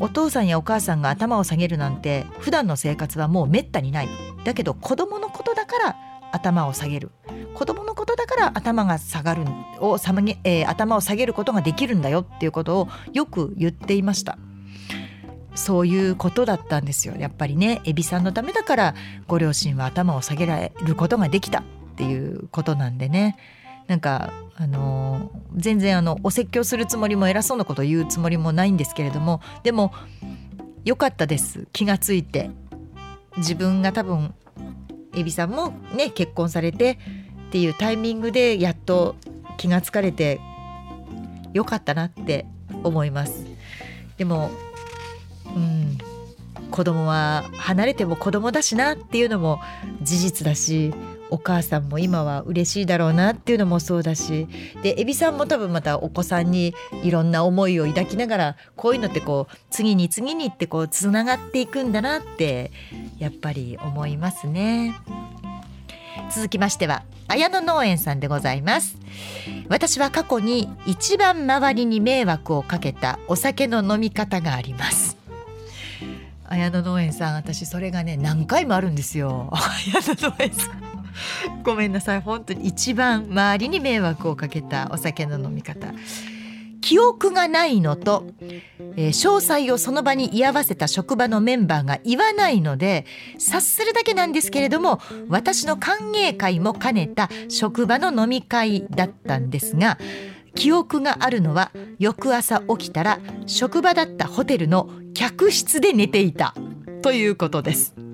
[0.00, 4.08] お父さんやお母さんが頭を下げるなんて普段の生活はもうめったにない。
[4.44, 5.96] だけど子供のことだから
[6.32, 7.10] 頭を下げる。
[7.58, 9.42] 子供のことだから頭が下がる
[9.80, 14.38] を下げ、えー、頭を下げることができるんだよっていうことをよく言っていました。
[15.56, 17.16] そういうことだったんですよ。
[17.18, 18.94] やっぱりねエビさんのためだから
[19.26, 21.64] ご両親は頭を下げられることができたっ
[21.96, 23.36] ていうことなんでね。
[23.88, 29.92] なんかあのー、全然あのお説教するつもりも偉そうなこと言うつもりもないんですけれどもでも
[30.84, 31.66] 良かったです。
[31.72, 32.52] 気がついて。
[33.38, 34.34] 自分が多分
[35.14, 36.98] エビさんもね結婚されて
[37.48, 39.16] っていうタイミングでやっと
[39.56, 40.40] 気がつかれて
[41.54, 42.46] よかったなって
[42.84, 43.46] 思います
[44.18, 44.50] でも
[45.56, 45.98] うん
[46.70, 49.60] 子供は離れても子供だしなっていうのも
[50.02, 50.92] 事実だし
[51.30, 54.46] お母さんも今は嬉しいだろうなっていうのもそうだし
[54.82, 62.70] でエビさんも多分またお子さんにいろんな思いを抱きながらこういうのってこう次に次にってこうつながっていくんだなって
[63.18, 64.94] やっぱり思いますね。
[66.30, 68.96] 続きましては綾野農園さんでございます。
[69.68, 75.16] 私は過去に一番周りに迷惑をかけたお酒の飲み方があります。
[76.46, 79.52] 綾野農園さん私それがね何回もあるんですよ。
[79.92, 81.62] 綾野農園さん。
[81.62, 82.20] ごめんなさい。
[82.22, 85.92] 本当に一番周りに迷惑をかけたお酒の飲み方。
[86.88, 88.24] 記憶がないのと、
[88.96, 99.98] えー、詳細をその場に居合わせた職場のメンバーが言わないので察するだけなんですけれども私の歓迎会も兼ねた職場の飲み会だったんですが
[100.54, 106.54] 記憶があるのは翌朝起きたら職場だったホテルの客室で寝ていた
[107.02, 108.07] ということです。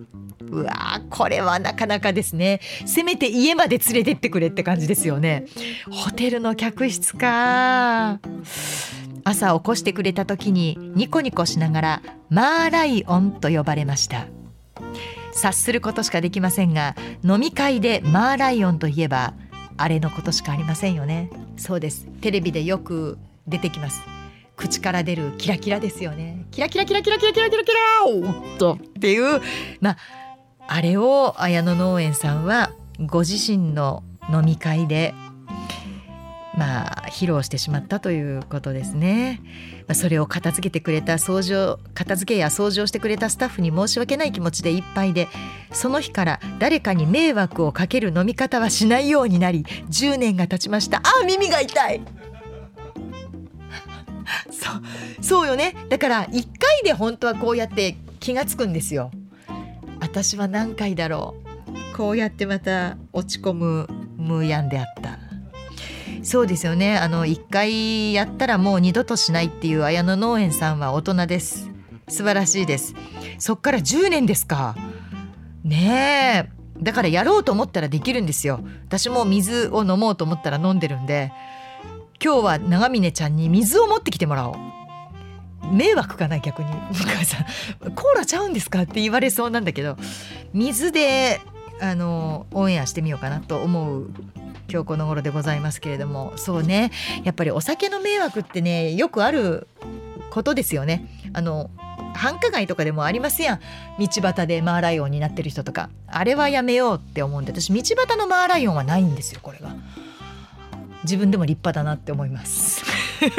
[0.54, 2.60] うわこれはなかなかですね。
[2.86, 5.46] せめて家まで連れてってくれって感じですよね。
[5.90, 8.20] ホテルの客室か。
[9.24, 14.26] 朝起こしてくれた時にニコニコしながらマーライオンと呼ばれました。
[15.32, 16.94] 察することしかできませんが
[17.24, 19.34] 飲み会でマーライオンといえば
[19.76, 21.30] あれのことしかありませんよね。
[21.56, 22.06] そうです。
[22.20, 24.02] テレビでよく出てきます。
[24.56, 26.46] 口から出るキラキラですよね。
[26.52, 28.74] キラキラキラキラキラキラキラキラおっと。
[28.74, 29.40] っていう
[29.80, 29.96] まあ
[30.66, 34.02] あれを綾野農園さんはご自身の
[34.32, 35.14] 飲み会で
[36.56, 39.40] まあ披露してしまったということですね。
[39.88, 45.28] まあそれを片付けてくれた掃除を片付けや掃除をしてくれたスタッフに申し訳ない気持ちでいっぱいで
[45.72, 50.98] その日から誰かに迷惑をかける飲み方はしないようになり10年が経ちました。
[50.98, 52.00] あ耳が痛い。
[54.50, 55.74] そうそうよね。
[55.88, 59.10] だから1回で本当はこうやって気が付くんですよ。
[60.04, 61.34] 私は何回だろ
[61.94, 61.96] う。
[61.96, 63.88] こうやってまた落ち込む
[64.18, 65.18] ムーヤンであった。
[66.22, 66.98] そうですよね。
[66.98, 71.70] あの一回やったらもう二度としないっていう綾野農園さんは大人です。
[72.08, 72.94] 素晴らしいです。
[73.38, 74.76] そっから10年ですか。
[75.64, 76.82] ねえ。
[76.82, 78.60] だからやろうと思ったらできるんですよ。
[78.86, 81.32] 私も水を飲もうと思ったら飲んでるんで。
[82.22, 84.54] 今日は長峰ちゃんに水を持ってきてもらおう。
[85.72, 89.96] 迷惑かな逆に「向井さんコーラちゃうんですか?」って言われそうなんだけど
[90.52, 91.40] 水で
[91.80, 94.10] あのオンエアしてみようかなと思う
[94.70, 96.32] 今日この頃でございますけれども。
[96.36, 96.90] そうね。
[97.22, 99.68] やっぱりお酒の迷惑ってねよくある
[100.30, 101.06] ことですよね。
[101.32, 101.70] あの
[102.14, 103.60] 繁華街とかでもありますやん。
[103.98, 105.90] 道端でマーライオンになってる人とか。
[106.06, 109.74] あれはやめようって思うんで私道端のマーライオンはないんですよこれが。
[111.02, 112.82] 自分でも立派だなって思います。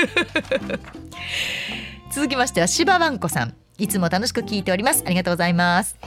[2.16, 3.55] 続きましては芝わんこさん。
[3.78, 5.03] いつも楽しく聞いております。
[5.05, 5.97] ありがとうございます。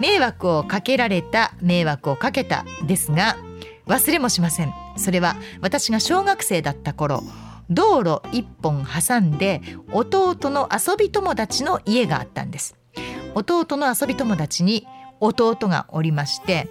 [0.00, 3.36] 迷惑をかけられた迷惑をかけたですが
[3.86, 4.72] 忘れもしません。
[4.96, 7.22] それは私が小学生だった頃
[7.68, 9.60] 道路一本挟んで
[9.92, 12.74] 弟の遊び友達の家があったんです。
[13.34, 14.86] 弟の遊び友達に
[15.20, 16.70] 弟がおりまして、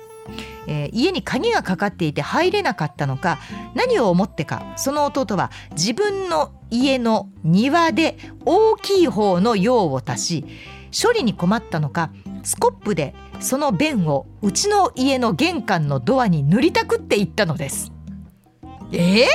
[0.68, 3.40] えー家に鍵がかかっていて入れなかったのか
[3.76, 10.46] 何を思ってかその弟は自分の家の庭で大きい方の用を足し
[11.04, 12.12] 処理に困ったのか
[12.44, 17.92] スコップでその便をうちの家の玄関のドアに塗りたくっていったのです。
[18.92, 19.26] えー？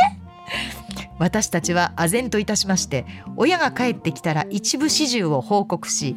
[1.19, 6.17] 私たちは唖然といたしまして親が帰ってきたら一部始終を報告し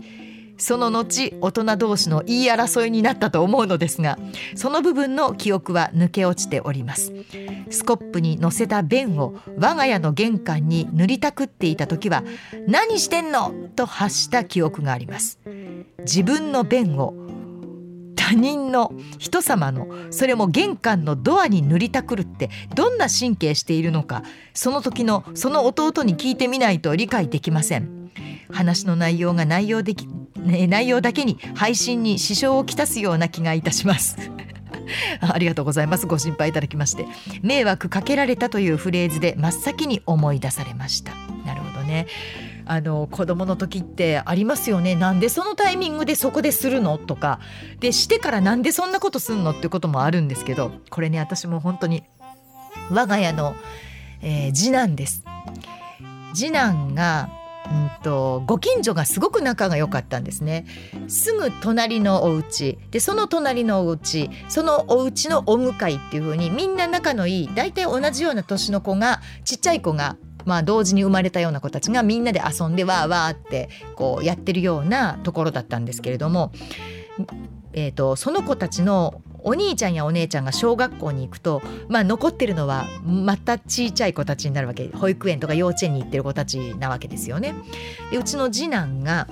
[0.57, 4.17] その後大人同士の言い争いになったと思うのですが
[4.55, 7.13] その部分の記憶は抜け落ちております
[7.69, 12.23] スコップに乗せた便を我が家の玄関に塗りたくっていた時は
[12.67, 15.39] 「何してんの!」と発した記憶があります
[15.99, 17.13] 自分の便を
[18.27, 24.21] 他人の人様のそれも玄関のドアに塗りたくるってどんな神経しているのか
[24.53, 27.96] その時のその弟に聞いてみないと理解できません
[28.51, 34.17] 話の内容が内容でき、ね内容だけに配信に支障をきたすような気がいたします。
[35.21, 36.07] ありがとうございます。
[36.07, 37.05] ご心配いただきまして。
[37.41, 41.13] 迷惑かけられたというフレーズで真っ先に思い出されました。
[41.45, 42.07] なるほどね。
[42.69, 44.95] あの子供の時ってありますよね。
[44.95, 46.97] なんでそのタイミングでそこでするの？
[46.97, 47.39] とか。
[47.79, 49.51] でしてからなんでそんなことすんの？
[49.51, 50.71] ってこともあるんですけど。
[50.89, 52.03] これね私も本当に
[52.89, 53.55] 我が家の、
[54.21, 55.23] えー次男です。
[56.33, 57.29] 次男が
[57.71, 60.65] うんとご近所がすごく仲が良かったんですね。
[61.07, 62.77] すぐ隣のお家。
[62.91, 76.53] でその隣のお家そのお家のお向かいっていう風にみんな仲のいい大体同じような年の子がちっちゃい子がまあ同時に生まれたような子たちがみんなで遊んでわーわーってこうやってるようなところだったんですけれども、
[77.73, 84.89] えー、とその子たちのお兄ちゃんやお姉ちゃんが小学校に行くと、まあ、残ってるのはまた小さい子たちになるわけ。
[84.89, 87.55] 保育園とか幼稚園に行ってる子たちなわけですよね。
[88.11, 89.27] でうちの次男が、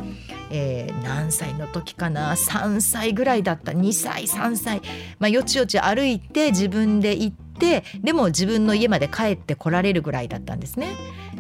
[0.51, 3.74] えー何歳の時かな？3歳ぐらいだった。
[3.74, 4.82] 2歳3歳、
[5.20, 10.88] まあ、よちよち歩いて自分で行ってでも自分の家まで帰ってこられるぐらいだったんですね。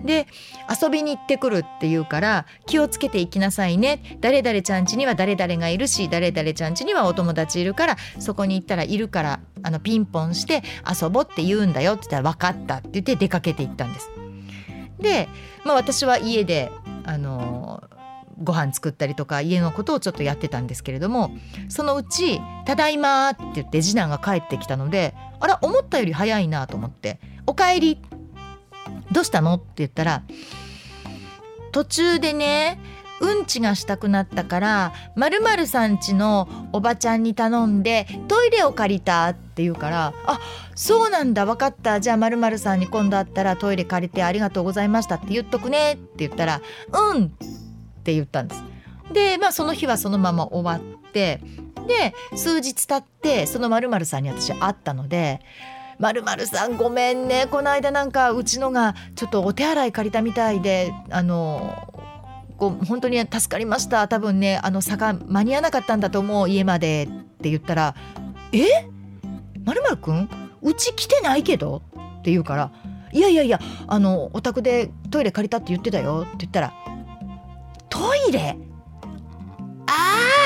[0.03, 0.27] で
[0.81, 10.61] 遊びに行ってくるって言うから気をつけて行きなさいね誰々ちゃん家には誰々がいるし誰々ちゃん家にはお友達いるからそこに行ったらいるからあのピンポンして
[11.01, 14.11] 遊ぼうって言うんだよって言ったら分かったって言って出かけて行ったんです。
[14.99, 15.27] で、
[15.65, 16.71] まあ、私は家で
[17.03, 17.83] あの
[18.41, 21.31] ご飯作ったりとか家のことをちょっとやってたんですけれども
[21.69, 25.13] そのうち「ただいま」って言って次男が帰ってきたので
[25.45, 28.01] あら思ったより早いなと思って「おかえり」
[29.13, 29.53] どうしたの？
[29.53, 30.23] って言ったら
[31.71, 32.79] 途中でね
[33.21, 40.39] うんちがしたくなったからまるまるさんちのおばちゃんに頼んでトイレを借りたって言うからあ
[40.73, 41.99] そうなんだ分かった。
[41.99, 46.59] じゃあまるまるさんに今度会ったらトイレ借りてありがとうございましたって言っとくねって言ったら
[46.91, 47.29] うんっ
[48.03, 48.63] て言ったんです。
[49.13, 51.39] でまあその日はそのまま終わって
[51.85, 55.41] で数日経ってそのまるさんに私会ったので
[55.99, 57.47] 「まるまるさんごめんね。
[57.49, 61.93] この間なんかうちのがちょっとお手洗い借りたみたいであの
[62.57, 64.07] こう本当に助かりました。
[64.07, 67.07] 多分ねあの坂間に合わなかったんだと思う家まで」っ
[67.41, 67.95] て言ったら
[68.51, 68.87] 「え？
[69.63, 70.29] まるまるくん？
[70.61, 71.81] うち来てないけど?」
[72.19, 72.71] って言うから
[73.13, 76.73] 「いやいやいやあのお宅でトイレ借りたって言ってたよ」って言ったら
[77.89, 78.57] 「トイレ？
[79.87, 80.44] ああ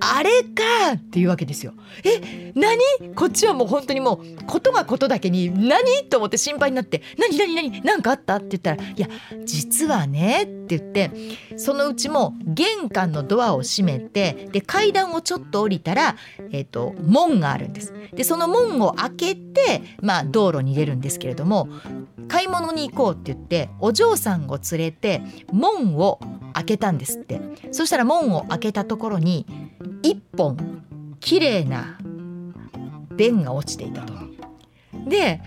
[0.00, 1.72] あれかっていうわけですよ。
[2.04, 3.14] え何？
[3.14, 6.04] こっちはもう本当にもうことがことだけに何？
[6.08, 7.36] と思って心配になって「何？
[7.38, 7.54] 何？
[7.54, 7.80] 何？
[7.82, 9.08] 何かあった?」って言ったら「いや
[9.44, 11.10] 実はね」って言って
[11.56, 16.16] そのうちも玄関のドアを閉めてで階段をちょっと降りたら、
[16.50, 17.92] えー、と門があるんです。
[18.14, 21.68] でその門を開けて、まあ、道路に出るんですけれども
[22.28, 25.22] 買い物に行こうって言ってお嬢さんを連れて
[25.52, 26.20] 門を
[26.54, 27.40] 開けたんですって。
[27.72, 29.35] そしたら門を開けたところに
[30.02, 30.56] 一本
[31.20, 31.98] 綺麗な
[33.16, 34.14] 便が落ちていたと。
[35.08, 35.40] で、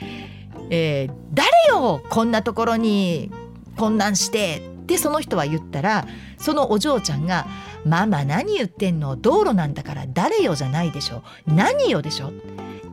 [0.70, 3.32] えー誰よこんなところに
[3.78, 6.06] こんなんしてってその人は言ったら
[6.38, 7.46] そのお嬢ちゃんが
[7.86, 9.16] 「ママ何言ってんの？
[9.16, 11.24] 道路なんだから誰よじゃないでしょ？
[11.46, 12.34] 何よでしょ」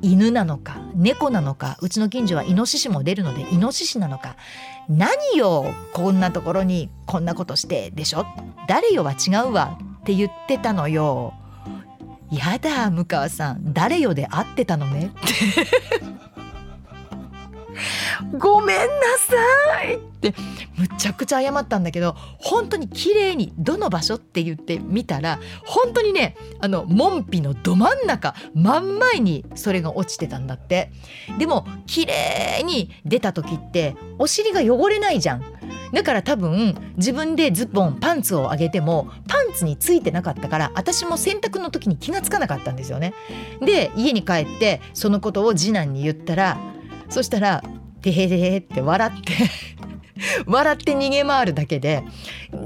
[0.02, 4.36] 犬なのか猫なのかうちの近所はイノシシも出るのでイノシシなのか
[4.88, 8.26] 何よこんなところにこんなことしてでしょ？
[8.68, 9.78] 誰よは違うわ。
[10.06, 11.34] って言ってたのよ。
[12.30, 13.72] やだ向川さん。
[13.72, 15.06] 誰よで会ってたのね？
[15.06, 15.32] って。
[18.38, 18.84] ごめんな
[19.18, 19.96] さい。
[19.96, 20.32] って。
[20.76, 30.92] むちゃくちゃ謝ったんだけど本当に綺麗にどの場所って言ってみたら本当にねあの門扉のど真ん中真ん前にそれが落ちてたんだって。
[31.36, 35.55] でも綺麗に出た時ってお尻が汚れないじゃん。
[35.92, 43.14] だから多分自分でズボンパンツを上げてもパンツについてなかったから私も洗濯の時に気がつかなかったんですよね。
[43.60, 46.58] で家に帰ってそのことを次男に言ったら
[47.08, 47.62] そしたら
[48.02, 49.32] 「てへへへ」って笑って
[50.46, 52.04] 笑って逃げ回るだけで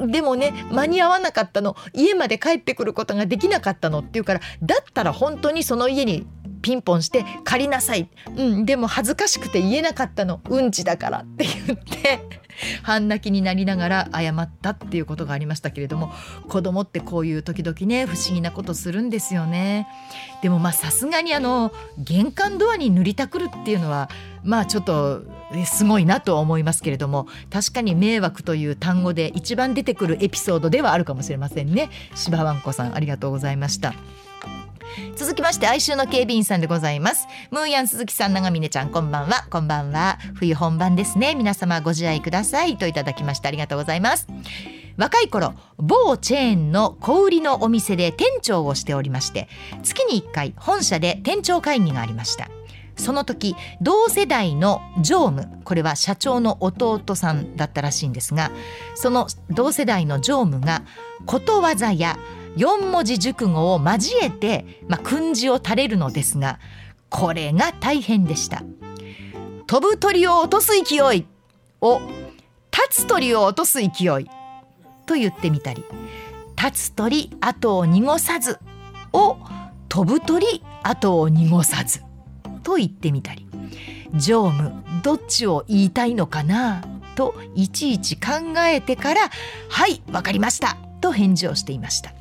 [0.07, 1.77] でもね間に合わなかったの。
[1.93, 6.27] 家まで帰ってくることができなかったのって言うからだったら本当にその家に
[6.63, 10.41] ピンポンして借りなさい、うん、でも恥ずかしくて言えなかったの。
[10.49, 12.40] うんちだからって言って
[12.83, 16.13] 半泣きになりながら謝ったっていうことがありましたけれども
[16.49, 19.87] 子供ってこういう時々ね不思議なことするんですよね。
[20.43, 24.09] でもまあさすがにあの玄関ドアに塗りたくるっていうのは
[24.43, 25.23] まあちょっと
[25.67, 31.91] すごいなとは思いますけれども確かに迷惑という単語で一番出てくるエピソードではあるかもしれませんね。
[32.15, 33.95] 柴わんこさんありがとうございました。
[35.17, 37.27] 続きまして哀愁の警備員さんでございます。
[37.51, 39.47] ムーヤン鈴木さん長峰ちゃんこんばんは。
[39.51, 40.19] こんばんは。
[40.35, 41.35] 冬本番ですね。
[41.35, 42.77] 皆様ご自愛ください。
[42.77, 44.27] といただきましてありがとうございます。
[44.97, 49.49] 若い頃某チェーンの小売りのお店で店長をしておりまして
[49.83, 52.49] 月に1回本社で店長会議がありました。
[52.97, 58.51] その時同世代の常務これは社長の弟さんだったらしいんですが
[58.95, 60.83] その同世代の常務が
[61.25, 62.19] ことわざや
[62.57, 66.59] 4文字熟語を交えて、まあ、訓示を垂れるのですが
[67.09, 68.63] これが大変でした。
[69.71, 71.27] 飛ぶ鳥を落とす勢い
[71.81, 72.01] を
[72.73, 73.89] 立つ鳥を落とす勢い
[75.07, 75.85] と言ってみたり
[76.61, 78.59] 立つ鳥後を濁さず
[79.13, 79.37] を
[79.89, 82.01] 飛ぶ鳥後を濁さず
[82.65, 83.47] と言ってみたり
[84.17, 84.73] 常務
[85.05, 86.83] どっちを言いたいのかな
[87.15, 89.31] といちいち考えてから
[89.71, 92.13] 「はいわかりました」と返事をしていました。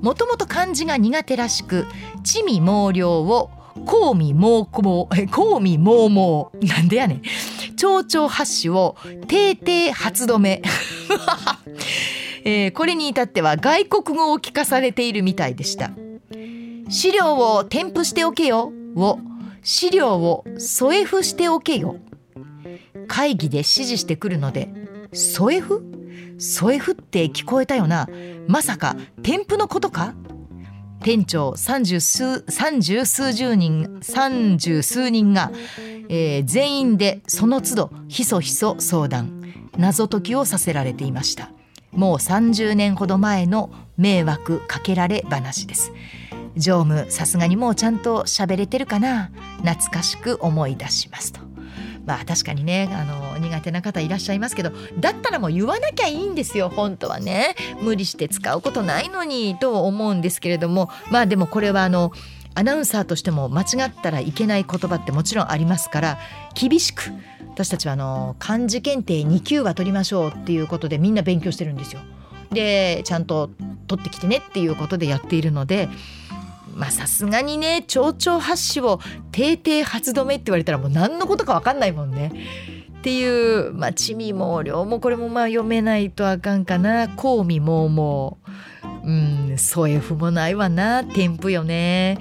[0.00, 1.86] もともと漢字が苦手らしく
[2.22, 3.50] 地味猛量を
[3.86, 7.22] 公味猛猛公味猛猛なんでやねん。
[7.76, 8.96] 蝶々発子を
[9.28, 10.62] 定定発止め。
[12.46, 15.90] えー、これに至っては外国語を聞かされているみたいでした。
[16.90, 19.18] 資料を添付しておけよを
[19.62, 21.96] 資料を添え付しておけよ。
[23.08, 24.68] 会議で指示してくるので
[25.12, 26.03] 添え付？
[26.38, 28.08] 添え付って聞こえたよな。
[28.48, 30.14] まさか添付のことか？
[31.02, 35.52] 店長三十数三十数十人三十数人が、
[36.08, 39.42] えー、全員でその都度ひそひそ相談。
[39.76, 41.50] 謎解きをさせられていました。
[41.92, 45.92] もう30年ほど前の迷惑かけられ話です。
[46.56, 49.30] 常務さすがにもうちゃんと喋れてるかな？
[49.64, 51.40] 懐かしく思い出しますと。
[52.06, 62.12] まあ確かにねあの苦手な方いらっしゃいますけどだったらもう言わなきゃいいんですよ本当はね無理して使うことないのにと思うんですけれどもまあでもこれはあの
[62.54, 66.18] アナウンサーとしても間違ったらいけない言葉ってもちろんありますから
[66.54, 67.10] 厳しく
[67.48, 72.00] 私たちはあの漢字検定2級は取りましょうっていうことでみんな勉強してるんですよ。
[72.50, 73.50] でちゃんと
[73.88, 75.88] 取ってきてねっていうことでやっているので
[76.74, 79.00] まあさすがにね蝶々発子を
[79.32, 82.32] 定定発止めって言われたらもう何のことか分かんないもんね。
[82.98, 88.38] っていうまあ地味も量もこれもまあ読めないとあかんかな公味もも
[89.04, 92.18] うん添え不もないわな添付よね。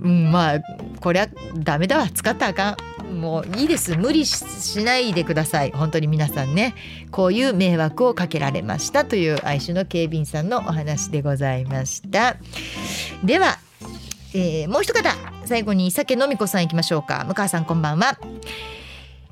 [0.00, 0.60] うんまあ
[1.00, 2.91] こりゃダメだわ使ったらあかん。
[3.12, 3.96] もういいです。
[3.96, 5.70] 無理しないでください。
[5.72, 6.74] 本当に皆さんね。
[7.10, 12.36] こういう迷惑をかけられましたという愛種の警備員さんのお話でございました。
[13.22, 13.58] では、
[14.34, 17.24] えー、もう一方最後に酒のみこさんいきましょうか。
[17.26, 18.18] 向川さんこんばんは。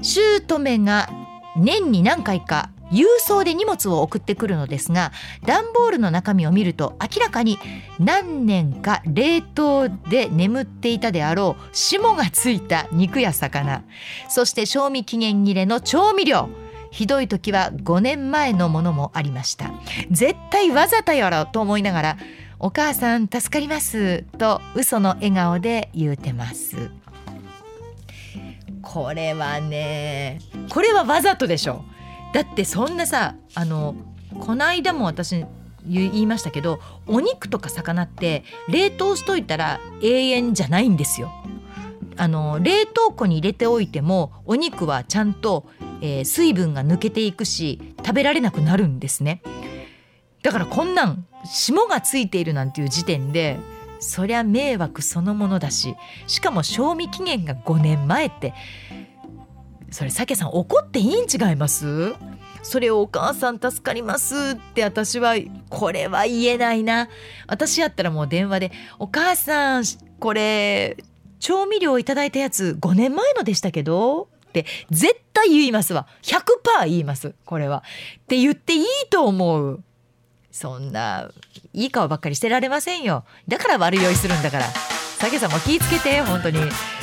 [0.02, 1.08] 姑が
[1.56, 5.12] 年に何回か郵送で荷物を送ってくるのですが
[5.44, 7.58] 段ボールの中身を見ると明らかに
[7.98, 13.84] 何年か冷凍で眠っていたであろう霜がついた肉や魚
[14.28, 16.48] そして賞味期限切れの調味料
[16.90, 19.70] ひどい時は5年前のものもありました。
[20.10, 22.16] 絶対わざとやろと思いながら
[22.58, 26.90] お母さん助かりますと嘘の笑顔で言うてます。
[28.82, 31.84] これはねこれはわざとでしょ
[32.32, 33.94] だってそんなさあの
[34.40, 35.44] この間も私
[35.86, 41.32] 言いましたけどお肉とか魚って冷凍しといたら永遠じゃないんですよ。
[42.16, 45.66] あの冷凍庫に入れておいてもお肉はちゃんと、
[46.02, 49.42] えー、水分が抜けていくし食べられなくなるんですね。
[50.42, 53.58] だからこんなん霜がついているなんていう時点で
[54.00, 55.94] そりゃ迷惑そのものだし
[56.26, 58.54] しかも賞味期限が5年前って
[59.90, 62.14] それさけさん怒っていいん違います？
[62.62, 65.34] それをお母さん助かりますって私は
[65.68, 67.08] これは言えないな。
[67.46, 69.84] 私やったらもう電話で「お母さん
[70.18, 70.96] これ
[71.38, 76.06] 調味料いただいたやつ5年前のでしたけど」って絶対言いますわ。
[76.22, 77.82] 100%言いますこれは。
[78.18, 79.82] って言っていいと思う。
[80.52, 81.30] そんな
[81.72, 83.24] いい顔ばっかりしてられませんよ。
[83.48, 84.66] だから悪酔いするんだから。
[85.20, 86.58] さけさんも気ぃつけて本当に。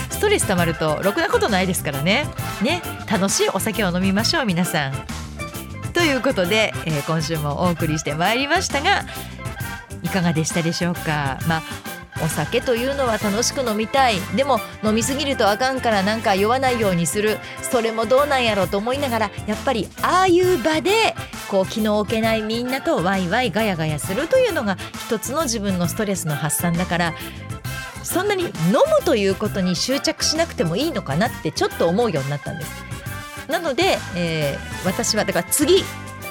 [0.10, 2.26] ストレス溜まるとろくなことないですからね。
[2.64, 2.82] ね。
[3.08, 4.94] 楽しいお酒を飲みましょう皆さん。
[5.94, 9.06] ということで、えー今週もお送りしてまいりましたが
[10.02, 11.38] いかがでしたでしょうか。
[11.48, 11.64] まあ
[12.24, 14.20] お酒というのは楽しく飲みたい。
[14.36, 17.38] でも飲みすぎるとあかんからなんか酔わないようにする。
[17.62, 21.14] それもどうなんやろうと思いながらやっぱりああいう場で
[21.48, 27.14] こう気の置けないみんなとワイワイガヤガヤするというのが一つの自分のストレスの発散だから
[28.08, 32.72] そんなに飲むということに執着しなくてもいいのかなってちょっと思うようになったんです。
[33.50, 35.84] なので、えー私はだから次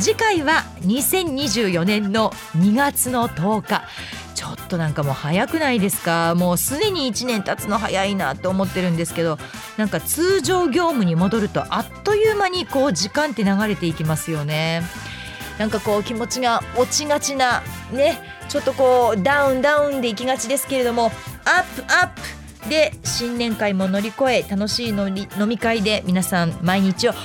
[0.00, 3.84] 次回は2024年の2月の10日。
[4.34, 6.34] ちょっとなんかもう早くないですか？
[6.34, 9.38] もうすでに1年経つの早いなと思ってるんですけど
[9.76, 14.82] なんか通常業務に戻るとあっという間にこう時間って流れていきますよね。
[15.58, 17.62] なんかこう気持ちが落ちがちな
[17.92, 22.10] ねちょっとこうダウンダウンでいきがちですけれどもアップアッ
[22.62, 27.18] プで新年会も乗り越え楽しいのり飲み会で皆さん毎日をエン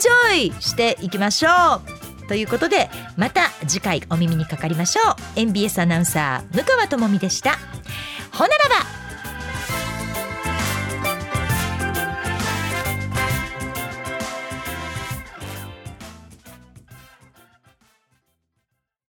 [0.00, 1.48] ジョイしていきましょ
[2.24, 2.28] う。
[2.28, 5.40] ということでまた次回お耳にかかりましょう。
[5.40, 7.56] MBS アナウンサー向川智美でした。
[8.32, 9.05] ほならば。